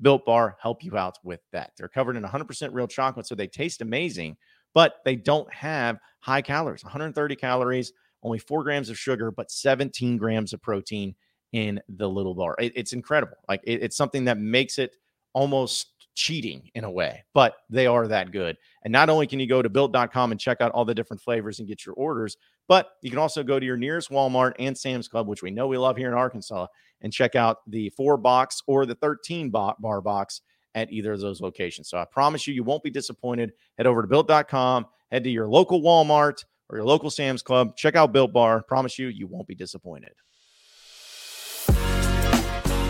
Built 0.00 0.24
Bar 0.26 0.56
help 0.60 0.84
you 0.84 0.96
out 0.96 1.18
with 1.22 1.40
that. 1.52 1.72
They're 1.78 1.88
covered 1.88 2.16
in 2.16 2.24
100% 2.24 2.70
real 2.72 2.86
chocolate, 2.88 3.26
so 3.26 3.34
they 3.34 3.46
taste 3.46 3.80
amazing, 3.80 4.36
but 4.74 4.96
they 5.04 5.16
don't 5.16 5.52
have 5.52 5.98
high 6.20 6.42
calories 6.42 6.84
130 6.84 7.36
calories, 7.36 7.92
only 8.22 8.38
four 8.38 8.62
grams 8.62 8.90
of 8.90 8.98
sugar, 8.98 9.30
but 9.30 9.50
17 9.50 10.16
grams 10.18 10.52
of 10.52 10.60
protein 10.60 11.14
in 11.52 11.80
the 11.88 12.08
little 12.08 12.34
bar. 12.34 12.56
It, 12.58 12.72
it's 12.76 12.92
incredible. 12.92 13.36
Like 13.48 13.62
it, 13.64 13.82
it's 13.82 13.96
something 13.96 14.24
that 14.26 14.38
makes 14.38 14.78
it 14.78 14.96
almost 15.32 15.92
cheating 16.16 16.70
in 16.74 16.82
a 16.82 16.90
way, 16.90 17.24
but 17.34 17.54
they 17.70 17.86
are 17.86 18.08
that 18.08 18.32
good. 18.32 18.56
And 18.82 18.90
not 18.90 19.08
only 19.08 19.26
can 19.26 19.38
you 19.38 19.46
go 19.46 19.62
to 19.62 19.68
built.com 19.68 20.32
and 20.32 20.40
check 20.40 20.60
out 20.60 20.72
all 20.72 20.84
the 20.84 20.94
different 20.94 21.22
flavors 21.22 21.60
and 21.60 21.68
get 21.68 21.86
your 21.86 21.94
orders, 21.94 22.36
but 22.66 22.88
you 23.02 23.10
can 23.10 23.18
also 23.18 23.44
go 23.44 23.60
to 23.60 23.66
your 23.66 23.76
nearest 23.76 24.10
Walmart 24.10 24.54
and 24.58 24.76
Sam's 24.76 25.06
Club, 25.06 25.28
which 25.28 25.42
we 25.42 25.52
know 25.52 25.68
we 25.68 25.78
love 25.78 25.96
here 25.96 26.08
in 26.08 26.14
Arkansas, 26.14 26.66
and 27.02 27.12
check 27.12 27.36
out 27.36 27.58
the 27.68 27.90
four 27.90 28.16
box 28.16 28.62
or 28.66 28.86
the 28.86 28.96
13 28.96 29.50
bar 29.50 30.00
box 30.00 30.40
at 30.74 30.90
either 30.92 31.12
of 31.12 31.20
those 31.20 31.40
locations. 31.40 31.88
So 31.88 31.98
I 31.98 32.06
promise 32.10 32.46
you, 32.46 32.54
you 32.54 32.64
won't 32.64 32.82
be 32.82 32.90
disappointed. 32.90 33.52
Head 33.76 33.86
over 33.86 34.02
to 34.02 34.08
built.com, 34.08 34.86
head 35.12 35.22
to 35.24 35.30
your 35.30 35.48
local 35.48 35.80
Walmart 35.82 36.44
or 36.68 36.78
your 36.78 36.86
local 36.86 37.10
Sam's 37.10 37.42
Club, 37.42 37.76
check 37.76 37.94
out 37.94 38.12
Built 38.12 38.32
Bar. 38.32 38.62
Promise 38.62 38.98
you, 38.98 39.08
you 39.08 39.26
won't 39.26 39.46
be 39.46 39.54
disappointed. 39.54 40.12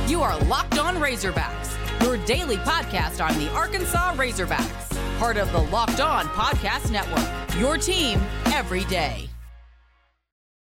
You 0.08 0.22
are 0.22 0.38
Locked 0.44 0.78
On 0.78 0.96
Razorbacks 0.96 1.85
your 2.02 2.16
daily 2.26 2.56
podcast 2.58 3.26
on 3.26 3.38
the 3.38 3.50
Arkansas 3.50 4.14
Razorbacks, 4.14 5.18
part 5.18 5.36
of 5.36 5.50
the 5.52 5.58
Locked 5.58 6.00
On 6.00 6.26
Podcast 6.26 6.90
Network. 6.90 7.58
Your 7.60 7.78
team 7.78 8.20
every 8.46 8.84
day. 8.84 9.28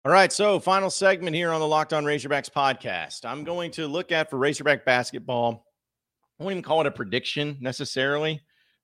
All 0.06 0.12
right, 0.12 0.30
so 0.30 0.60
final 0.60 0.90
segment 0.90 1.34
here 1.34 1.50
on 1.50 1.60
the 1.60 1.66
Locked 1.66 1.94
On 1.94 2.04
Razorbacks 2.04 2.50
podcast. 2.50 3.24
I'm 3.24 3.42
going 3.42 3.70
to 3.70 3.86
look 3.86 4.12
at 4.12 4.28
for 4.28 4.36
Razorback 4.36 4.84
basketball. 4.84 5.64
I 6.38 6.42
won't 6.42 6.52
even 6.52 6.62
call 6.62 6.82
it 6.82 6.86
a 6.86 6.90
prediction 6.90 7.56
necessarily, 7.60 8.42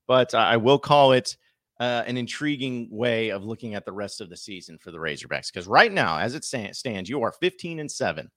but 0.08 0.34
I 0.34 0.56
will 0.56 0.78
call 0.78 1.12
it 1.12 1.36
uh, 1.78 2.04
an 2.06 2.16
intriguing 2.16 2.88
way 2.90 3.30
of 3.30 3.44
looking 3.44 3.74
at 3.74 3.84
the 3.84 3.92
rest 3.92 4.22
of 4.22 4.30
the 4.30 4.36
season 4.36 4.78
for 4.78 4.90
the 4.90 4.98
Razorbacks. 4.98 5.52
Because 5.52 5.66
right 5.66 5.92
now, 5.92 6.18
as 6.18 6.34
it 6.34 6.44
stands, 6.44 7.08
you 7.08 7.22
are 7.22 7.32
15 7.32 7.80
and 7.80 7.90
7 7.90 8.30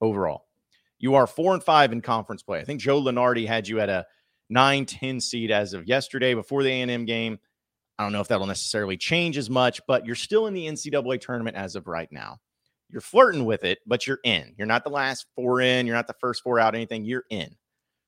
overall. 0.00 0.46
You 0.98 1.14
are 1.14 1.26
four 1.26 1.54
and 1.54 1.62
five 1.62 1.92
in 1.92 2.00
conference 2.00 2.42
play. 2.42 2.60
I 2.60 2.64
think 2.64 2.80
Joe 2.80 3.00
Lunardi 3.00 3.46
had 3.46 3.68
you 3.68 3.80
at 3.80 3.88
a 3.88 4.06
9 4.48 4.86
10 4.86 5.20
seed 5.20 5.50
as 5.50 5.72
of 5.74 5.86
yesterday 5.86 6.34
before 6.34 6.62
the 6.62 6.70
A&M 6.70 7.04
game. 7.04 7.38
I 7.98 8.02
don't 8.02 8.12
know 8.12 8.20
if 8.20 8.28
that'll 8.28 8.46
necessarily 8.46 8.96
change 8.96 9.38
as 9.38 9.48
much, 9.48 9.80
but 9.86 10.04
you're 10.04 10.14
still 10.14 10.46
in 10.46 10.54
the 10.54 10.66
NCAA 10.66 11.20
tournament 11.20 11.56
as 11.56 11.76
of 11.76 11.86
right 11.86 12.10
now. 12.12 12.38
You're 12.90 13.00
flirting 13.00 13.44
with 13.44 13.64
it, 13.64 13.78
but 13.86 14.06
you're 14.06 14.20
in. 14.22 14.54
You're 14.56 14.66
not 14.66 14.84
the 14.84 14.90
last 14.90 15.26
four 15.34 15.60
in, 15.60 15.86
you're 15.86 15.96
not 15.96 16.06
the 16.06 16.14
first 16.20 16.42
four 16.42 16.60
out, 16.60 16.74
anything. 16.74 17.04
You're 17.04 17.24
in. 17.30 17.56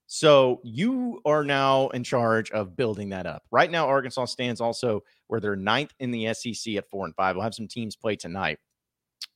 So 0.06 0.60
you 0.62 1.20
are 1.26 1.44
now 1.44 1.88
in 1.88 2.02
charge 2.04 2.50
of 2.52 2.76
building 2.76 3.10
that 3.10 3.26
up. 3.26 3.42
Right 3.50 3.70
now, 3.70 3.86
Arkansas 3.86 4.26
stands 4.26 4.60
also 4.60 5.02
where 5.26 5.40
they're 5.40 5.56
ninth 5.56 5.92
in 6.00 6.10
the 6.10 6.32
SEC 6.32 6.76
at 6.76 6.88
four 6.88 7.04
and 7.04 7.14
five. 7.14 7.36
We'll 7.36 7.42
have 7.42 7.54
some 7.54 7.68
teams 7.68 7.96
play 7.96 8.16
tonight, 8.16 8.58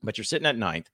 but 0.02 0.16
you're 0.16 0.24
sitting 0.24 0.46
at 0.46 0.56
ninth 0.56 0.88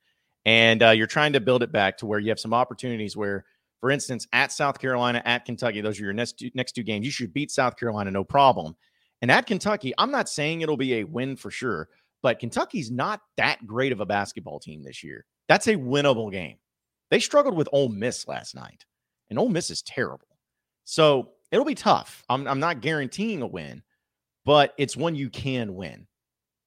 and 0.45 0.83
uh, 0.83 0.91
you're 0.91 1.07
trying 1.07 1.33
to 1.33 1.41
build 1.41 1.63
it 1.63 1.73
back 1.73 1.99
to 1.99 2.07
where 2.07 2.19
you 2.19 2.29
have 2.31 2.41
some 2.41 2.55
opportunities 2.55 3.17
where, 3.17 3.45
for 3.81 3.91
instance, 3.91 4.27
at 4.33 4.53
South 4.53 4.79
Carolina, 4.79 5.23
at 5.25 5.45
Kentucky, 5.45 5.81
those 5.81 6.01
are 6.01 6.05
your 6.05 6.13
next 6.13 6.39
two, 6.39 6.51
next 6.55 6.73
two 6.73 6.83
games. 6.83 7.05
You 7.05 7.13
should 7.13 7.33
beat 7.33 7.51
South 7.51 7.77
Carolina, 7.77 8.11
no 8.11 8.25
problem. 8.25 8.75
And 9.21 9.31
at 9.31 9.47
Kentucky, 9.47 9.93
I'm 9.99 10.11
not 10.11 10.29
saying 10.29 10.61
it'll 10.61 10.77
be 10.77 10.95
a 10.97 11.05
win 11.05 11.37
for 11.37 11.51
sure, 11.51 11.89
but 12.23 12.39
Kentucky's 12.39 12.91
not 12.91 13.21
that 13.37 13.67
great 13.67 13.93
of 13.93 14.01
a 14.01 14.07
basketball 14.07 14.61
team 14.61 14.83
this 14.83 15.03
year. 15.03 15.25
That's 15.49 15.67
a 15.67 15.77
winnable 15.77 16.31
game. 16.31 16.57
They 17.11 17.21
struggled 17.21 17.57
with 17.57 17.69
Ole 17.73 17.89
Miss 17.89 18.29
last 18.29 18.55
night, 18.55 18.85
and 19.31 19.39
Ole 19.39 19.49
Miss 19.49 19.71
is 19.71 19.83
terrible. 19.83 20.29
So 20.85 21.31
it'll 21.51 21.65
be 21.65 21.75
tough. 21.75 22.23
I'm, 22.29 22.47
I'm 22.47 22.61
not 22.61 22.81
guaranteeing 22.81 23.43
a 23.43 23.47
win, 23.47 23.83
but 24.45 24.75
it's 24.79 24.97
one 24.97 25.15
you 25.15 25.31
can 25.31 25.75
win. 25.75 26.07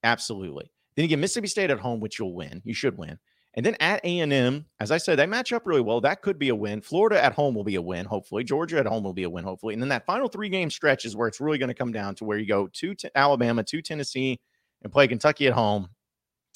Absolutely. 0.03 0.71
Then 0.95 1.03
you 1.03 1.09
get 1.09 1.19
Mississippi 1.19 1.47
State 1.47 1.69
at 1.69 1.79
home, 1.79 1.99
which 1.99 2.19
you'll 2.19 2.33
win. 2.33 2.61
You 2.65 2.73
should 2.73 2.97
win. 2.97 3.17
And 3.53 3.65
then 3.65 3.75
at 3.81 3.99
A&M, 4.05 4.65
as 4.79 4.91
I 4.91 4.97
said, 4.97 5.19
they 5.19 5.25
match 5.25 5.51
up 5.51 5.65
really 5.65 5.81
well. 5.81 5.99
That 5.99 6.21
could 6.21 6.39
be 6.39 6.49
a 6.49 6.55
win. 6.55 6.79
Florida 6.81 7.21
at 7.21 7.33
home 7.33 7.53
will 7.53 7.65
be 7.65 7.75
a 7.75 7.81
win, 7.81 8.05
hopefully. 8.05 8.45
Georgia 8.45 8.79
at 8.79 8.85
home 8.85 9.03
will 9.03 9.13
be 9.13 9.23
a 9.23 9.29
win, 9.29 9.43
hopefully. 9.43 9.73
And 9.73 9.83
then 9.83 9.89
that 9.89 10.05
final 10.05 10.29
three 10.29 10.47
game 10.47 10.69
stretch 10.69 11.03
is 11.03 11.17
where 11.17 11.27
it's 11.27 11.41
really 11.41 11.57
going 11.57 11.67
to 11.67 11.73
come 11.73 11.91
down 11.91 12.15
to 12.15 12.23
where 12.23 12.37
you 12.37 12.47
go 12.47 12.67
to 12.67 12.95
t- 12.95 13.09
Alabama, 13.13 13.63
to 13.63 13.81
Tennessee, 13.81 14.39
and 14.83 14.91
play 14.91 15.07
Kentucky 15.07 15.47
at 15.47 15.53
home. 15.53 15.89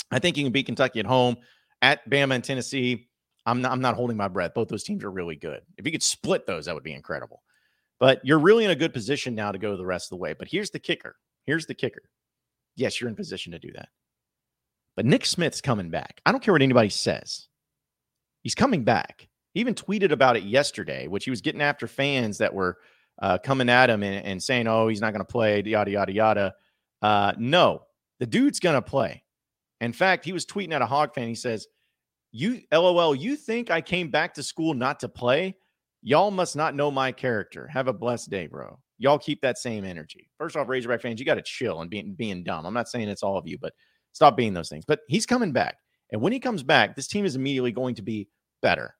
I 0.09 0.19
think 0.19 0.37
you 0.37 0.43
can 0.43 0.53
beat 0.53 0.67
Kentucky 0.67 1.01
at 1.01 1.05
home. 1.05 1.37
At 1.81 2.09
Bama 2.09 2.35
and 2.35 2.43
Tennessee, 2.43 3.09
I'm 3.45 3.61
not, 3.61 3.73
I'm 3.73 3.81
not 3.81 3.95
holding 3.95 4.15
my 4.15 4.29
breath. 4.29 4.53
Both 4.53 4.69
those 4.69 4.83
teams 4.83 5.03
are 5.03 5.11
really 5.11 5.35
good. 5.35 5.61
If 5.77 5.85
you 5.85 5.91
could 5.91 6.01
split 6.01 6.47
those, 6.47 6.65
that 6.65 6.75
would 6.75 6.83
be 6.83 6.93
incredible. 6.93 7.43
But 7.99 8.21
you're 8.23 8.39
really 8.39 8.63
in 8.65 8.71
a 8.71 8.75
good 8.75 8.93
position 8.93 9.35
now 9.35 9.51
to 9.51 9.57
go 9.57 9.75
the 9.75 9.85
rest 9.85 10.07
of 10.07 10.09
the 10.11 10.21
way. 10.21 10.33
But 10.33 10.47
here's 10.47 10.69
the 10.69 10.79
kicker. 10.79 11.17
Here's 11.45 11.65
the 11.65 11.75
kicker. 11.75 12.03
Yes, 12.75 12.99
you're 12.99 13.09
in 13.09 13.15
position 13.15 13.51
to 13.51 13.59
do 13.59 13.71
that. 13.73 13.89
But 14.95 15.05
Nick 15.05 15.25
Smith's 15.25 15.61
coming 15.61 15.89
back. 15.89 16.21
I 16.25 16.31
don't 16.31 16.41
care 16.41 16.53
what 16.53 16.61
anybody 16.61 16.89
says. 16.89 17.47
He's 18.43 18.55
coming 18.55 18.83
back. 18.83 19.27
He 19.53 19.59
even 19.59 19.75
tweeted 19.75 20.11
about 20.11 20.37
it 20.37 20.43
yesterday, 20.43 21.07
which 21.07 21.25
he 21.25 21.29
was 21.31 21.41
getting 21.41 21.61
after 21.61 21.87
fans 21.87 22.37
that 22.37 22.53
were 22.53 22.77
uh, 23.21 23.37
coming 23.37 23.69
at 23.69 23.89
him 23.89 24.03
and, 24.03 24.25
and, 24.25 24.43
saying, 24.43 24.67
oh, 24.67 24.87
he's 24.87 25.01
not 25.01 25.13
going 25.13 25.25
to 25.25 25.31
play, 25.31 25.61
yada, 25.63 25.91
yada, 25.91 26.13
yada. 26.13 26.53
Uh, 27.01 27.33
no, 27.37 27.83
the 28.19 28.25
dude's 28.25 28.59
going 28.59 28.75
to 28.75 28.81
play. 28.81 29.23
In 29.81 29.93
fact, 29.93 30.25
he 30.25 30.33
was 30.33 30.45
tweeting 30.45 30.73
at 30.73 30.81
a 30.81 30.85
Hog 30.85 31.13
fan. 31.13 31.27
He 31.27 31.35
says, 31.35 31.67
you, 32.31 32.61
LOL, 32.71 33.15
you 33.15 33.37
think 33.37 33.71
I 33.71 33.79
came 33.81 34.09
back 34.09 34.33
to 34.33 34.43
school 34.43 34.73
not 34.73 34.99
to 35.01 35.09
play? 35.09 35.55
Y'all 36.01 36.31
must 36.31 36.55
not 36.55 36.75
know 36.75 36.91
my 36.91 37.11
character. 37.11 37.67
Have 37.67 37.87
a 37.87 37.93
blessed 37.93 38.29
day, 38.29 38.47
bro. 38.47 38.77
Y'all 38.97 39.17
keep 39.17 39.41
that 39.41 39.57
same 39.57 39.83
energy. 39.83 40.29
First 40.37 40.55
off, 40.55 40.67
Razorback 40.67 41.01
fans, 41.01 41.19
you 41.19 41.25
got 41.25 41.35
to 41.35 41.41
chill 41.41 41.81
and 41.81 41.89
being 41.89 42.13
being 42.13 42.43
dumb. 42.43 42.65
I'm 42.65 42.73
not 42.73 42.87
saying 42.87 43.09
it's 43.09 43.23
all 43.23 43.37
of 43.37 43.47
you, 43.47 43.57
but 43.57 43.73
Stop 44.15 44.35
being 44.35 44.53
those 44.53 44.69
things. 44.69 44.85
But 44.85 45.01
he's 45.07 45.27
coming 45.27 45.51
back. 45.51 45.77
And 46.11 46.21
when 46.21 46.33
he 46.33 46.39
comes 46.39 46.63
back, 46.63 46.95
this 46.95 47.07
team 47.07 47.25
is 47.25 47.35
immediately 47.35 47.71
going 47.71 47.95
to 47.95 48.01
be 48.01 48.29
better, 48.61 48.95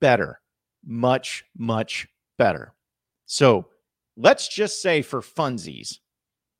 better, 0.00 0.40
much, 0.84 1.44
much 1.56 2.06
better. 2.36 2.74
So 3.26 3.68
let's 4.16 4.48
just 4.48 4.82
say 4.82 5.02
for 5.02 5.20
funsies, 5.20 5.98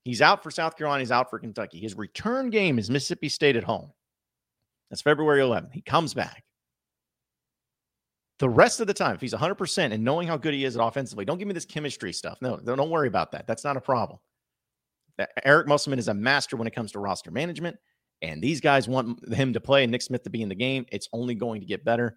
He's 0.04 0.22
out 0.22 0.42
for 0.42 0.50
South 0.50 0.76
Carolina. 0.76 1.00
He's 1.00 1.12
out 1.12 1.28
for 1.28 1.38
Kentucky. 1.38 1.78
His 1.78 1.94
return 1.94 2.50
game 2.50 2.78
is 2.78 2.90
Mississippi 2.90 3.28
State 3.28 3.56
at 3.56 3.64
home. 3.64 3.92
That's 4.88 5.02
February 5.02 5.40
11th. 5.40 5.72
He 5.72 5.82
comes 5.82 6.14
back. 6.14 6.44
The 8.38 8.48
rest 8.48 8.80
of 8.80 8.86
the 8.86 8.94
time, 8.94 9.14
if 9.14 9.20
he's 9.20 9.34
100% 9.34 9.92
and 9.92 10.02
knowing 10.02 10.26
how 10.26 10.38
good 10.38 10.54
he 10.54 10.64
is 10.64 10.76
at 10.76 10.82
offensively, 10.82 11.26
don't 11.26 11.38
give 11.38 11.46
me 11.46 11.52
this 11.52 11.66
chemistry 11.66 12.12
stuff. 12.12 12.38
No, 12.40 12.56
don't 12.56 12.88
worry 12.88 13.08
about 13.08 13.32
that. 13.32 13.46
That's 13.46 13.64
not 13.64 13.76
a 13.76 13.80
problem. 13.80 14.18
Eric 15.44 15.66
Musselman 15.66 15.98
is 15.98 16.08
a 16.08 16.14
master 16.14 16.56
when 16.56 16.66
it 16.66 16.74
comes 16.74 16.92
to 16.92 16.98
roster 16.98 17.30
management, 17.30 17.76
and 18.22 18.42
these 18.42 18.60
guys 18.60 18.88
want 18.88 19.26
him 19.32 19.52
to 19.52 19.60
play 19.60 19.82
and 19.82 19.92
Nick 19.92 20.02
Smith 20.02 20.22
to 20.24 20.30
be 20.30 20.42
in 20.42 20.48
the 20.48 20.54
game. 20.54 20.86
It's 20.92 21.08
only 21.12 21.34
going 21.34 21.60
to 21.60 21.66
get 21.66 21.84
better. 21.84 22.16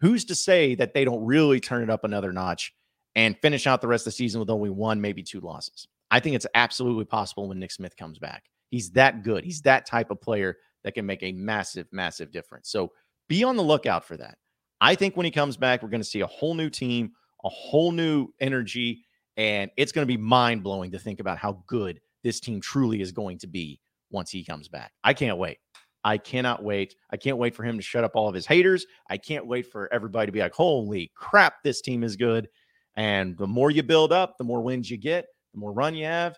Who's 0.00 0.24
to 0.26 0.34
say 0.34 0.74
that 0.74 0.94
they 0.94 1.04
don't 1.04 1.24
really 1.24 1.60
turn 1.60 1.82
it 1.82 1.90
up 1.90 2.04
another 2.04 2.32
notch 2.32 2.74
and 3.14 3.36
finish 3.40 3.66
out 3.66 3.80
the 3.80 3.88
rest 3.88 4.02
of 4.02 4.12
the 4.12 4.16
season 4.16 4.40
with 4.40 4.50
only 4.50 4.70
one, 4.70 5.00
maybe 5.00 5.22
two 5.22 5.40
losses? 5.40 5.88
I 6.10 6.20
think 6.20 6.36
it's 6.36 6.46
absolutely 6.54 7.04
possible 7.04 7.48
when 7.48 7.58
Nick 7.58 7.72
Smith 7.72 7.96
comes 7.96 8.18
back. 8.18 8.44
He's 8.68 8.90
that 8.90 9.22
good. 9.22 9.44
He's 9.44 9.62
that 9.62 9.86
type 9.86 10.10
of 10.10 10.20
player 10.20 10.56
that 10.84 10.94
can 10.94 11.06
make 11.06 11.22
a 11.22 11.32
massive, 11.32 11.86
massive 11.92 12.30
difference. 12.30 12.70
So 12.70 12.92
be 13.28 13.42
on 13.42 13.56
the 13.56 13.62
lookout 13.62 14.04
for 14.04 14.16
that. 14.16 14.38
I 14.80 14.94
think 14.94 15.16
when 15.16 15.24
he 15.24 15.30
comes 15.30 15.56
back, 15.56 15.82
we're 15.82 15.88
going 15.88 16.02
to 16.02 16.08
see 16.08 16.20
a 16.20 16.26
whole 16.26 16.54
new 16.54 16.70
team, 16.70 17.12
a 17.44 17.48
whole 17.48 17.90
new 17.90 18.28
energy, 18.40 19.04
and 19.36 19.70
it's 19.76 19.92
going 19.92 20.06
to 20.06 20.12
be 20.12 20.16
mind 20.16 20.62
blowing 20.62 20.92
to 20.92 20.98
think 20.98 21.20
about 21.20 21.38
how 21.38 21.62
good 21.66 22.00
this 22.26 22.40
team 22.40 22.60
truly 22.60 23.00
is 23.00 23.12
going 23.12 23.38
to 23.38 23.46
be 23.46 23.80
once 24.10 24.30
he 24.30 24.44
comes 24.44 24.66
back. 24.66 24.92
I 25.04 25.14
can't 25.14 25.38
wait. 25.38 25.58
I 26.02 26.18
cannot 26.18 26.64
wait. 26.64 26.96
I 27.08 27.16
can't 27.16 27.38
wait 27.38 27.54
for 27.54 27.62
him 27.62 27.76
to 27.76 27.82
shut 27.82 28.02
up 28.02 28.16
all 28.16 28.28
of 28.28 28.34
his 28.34 28.46
haters. 28.46 28.84
I 29.08 29.16
can't 29.16 29.46
wait 29.46 29.66
for 29.70 29.88
everybody 29.92 30.26
to 30.26 30.32
be 30.32 30.40
like, 30.40 30.52
holy 30.52 31.12
crap, 31.14 31.62
this 31.62 31.80
team 31.80 32.02
is 32.02 32.16
good. 32.16 32.48
And 32.96 33.38
the 33.38 33.46
more 33.46 33.70
you 33.70 33.84
build 33.84 34.12
up, 34.12 34.38
the 34.38 34.44
more 34.44 34.60
wins 34.60 34.90
you 34.90 34.96
get, 34.96 35.26
the 35.54 35.60
more 35.60 35.72
run 35.72 35.94
you 35.94 36.04
have. 36.04 36.36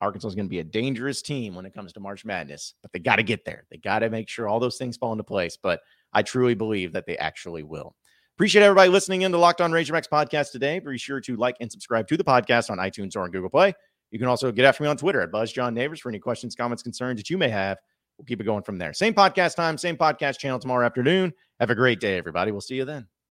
Arkansas 0.00 0.28
is 0.28 0.34
going 0.34 0.46
to 0.46 0.50
be 0.50 0.58
a 0.58 0.64
dangerous 0.64 1.22
team 1.22 1.54
when 1.54 1.66
it 1.66 1.74
comes 1.74 1.92
to 1.92 2.00
March 2.00 2.24
Madness, 2.24 2.74
but 2.82 2.92
they 2.92 2.98
got 2.98 3.16
to 3.16 3.22
get 3.22 3.44
there. 3.44 3.64
They 3.70 3.76
got 3.76 4.00
to 4.00 4.10
make 4.10 4.28
sure 4.28 4.48
all 4.48 4.58
those 4.58 4.76
things 4.76 4.96
fall 4.96 5.12
into 5.12 5.22
place. 5.22 5.56
But 5.56 5.80
I 6.12 6.22
truly 6.22 6.54
believe 6.54 6.92
that 6.94 7.06
they 7.06 7.16
actually 7.18 7.62
will. 7.62 7.94
Appreciate 8.36 8.62
everybody 8.62 8.90
listening 8.90 9.22
in 9.22 9.30
to 9.30 9.38
Locked 9.38 9.60
On 9.60 9.70
Razorbacks 9.70 10.08
podcast 10.08 10.50
today. 10.50 10.80
Be 10.80 10.98
sure 10.98 11.20
to 11.20 11.36
like 11.36 11.56
and 11.60 11.70
subscribe 11.70 12.08
to 12.08 12.16
the 12.16 12.24
podcast 12.24 12.70
on 12.70 12.78
iTunes 12.78 13.14
or 13.14 13.20
on 13.20 13.30
Google 13.30 13.50
Play. 13.50 13.74
You 14.12 14.18
can 14.18 14.28
also 14.28 14.52
get 14.52 14.66
after 14.66 14.84
me 14.84 14.88
on 14.88 14.96
Twitter 14.98 15.22
at 15.22 15.32
Buzz 15.32 15.52
John 15.52 15.74
Neighbors 15.74 15.98
for 15.98 16.10
any 16.10 16.18
questions, 16.18 16.54
comments, 16.54 16.82
concerns 16.82 17.18
that 17.18 17.30
you 17.30 17.38
may 17.38 17.48
have. 17.48 17.78
We'll 18.18 18.26
keep 18.26 18.40
it 18.40 18.44
going 18.44 18.62
from 18.62 18.76
there. 18.78 18.92
Same 18.92 19.14
podcast 19.14 19.56
time, 19.56 19.78
same 19.78 19.96
podcast 19.96 20.38
channel 20.38 20.58
tomorrow 20.58 20.84
afternoon. 20.84 21.32
Have 21.58 21.70
a 21.70 21.74
great 21.74 21.98
day, 21.98 22.18
everybody. 22.18 22.52
We'll 22.52 22.60
see 22.60 22.76
you 22.76 22.84
then. 22.84 23.08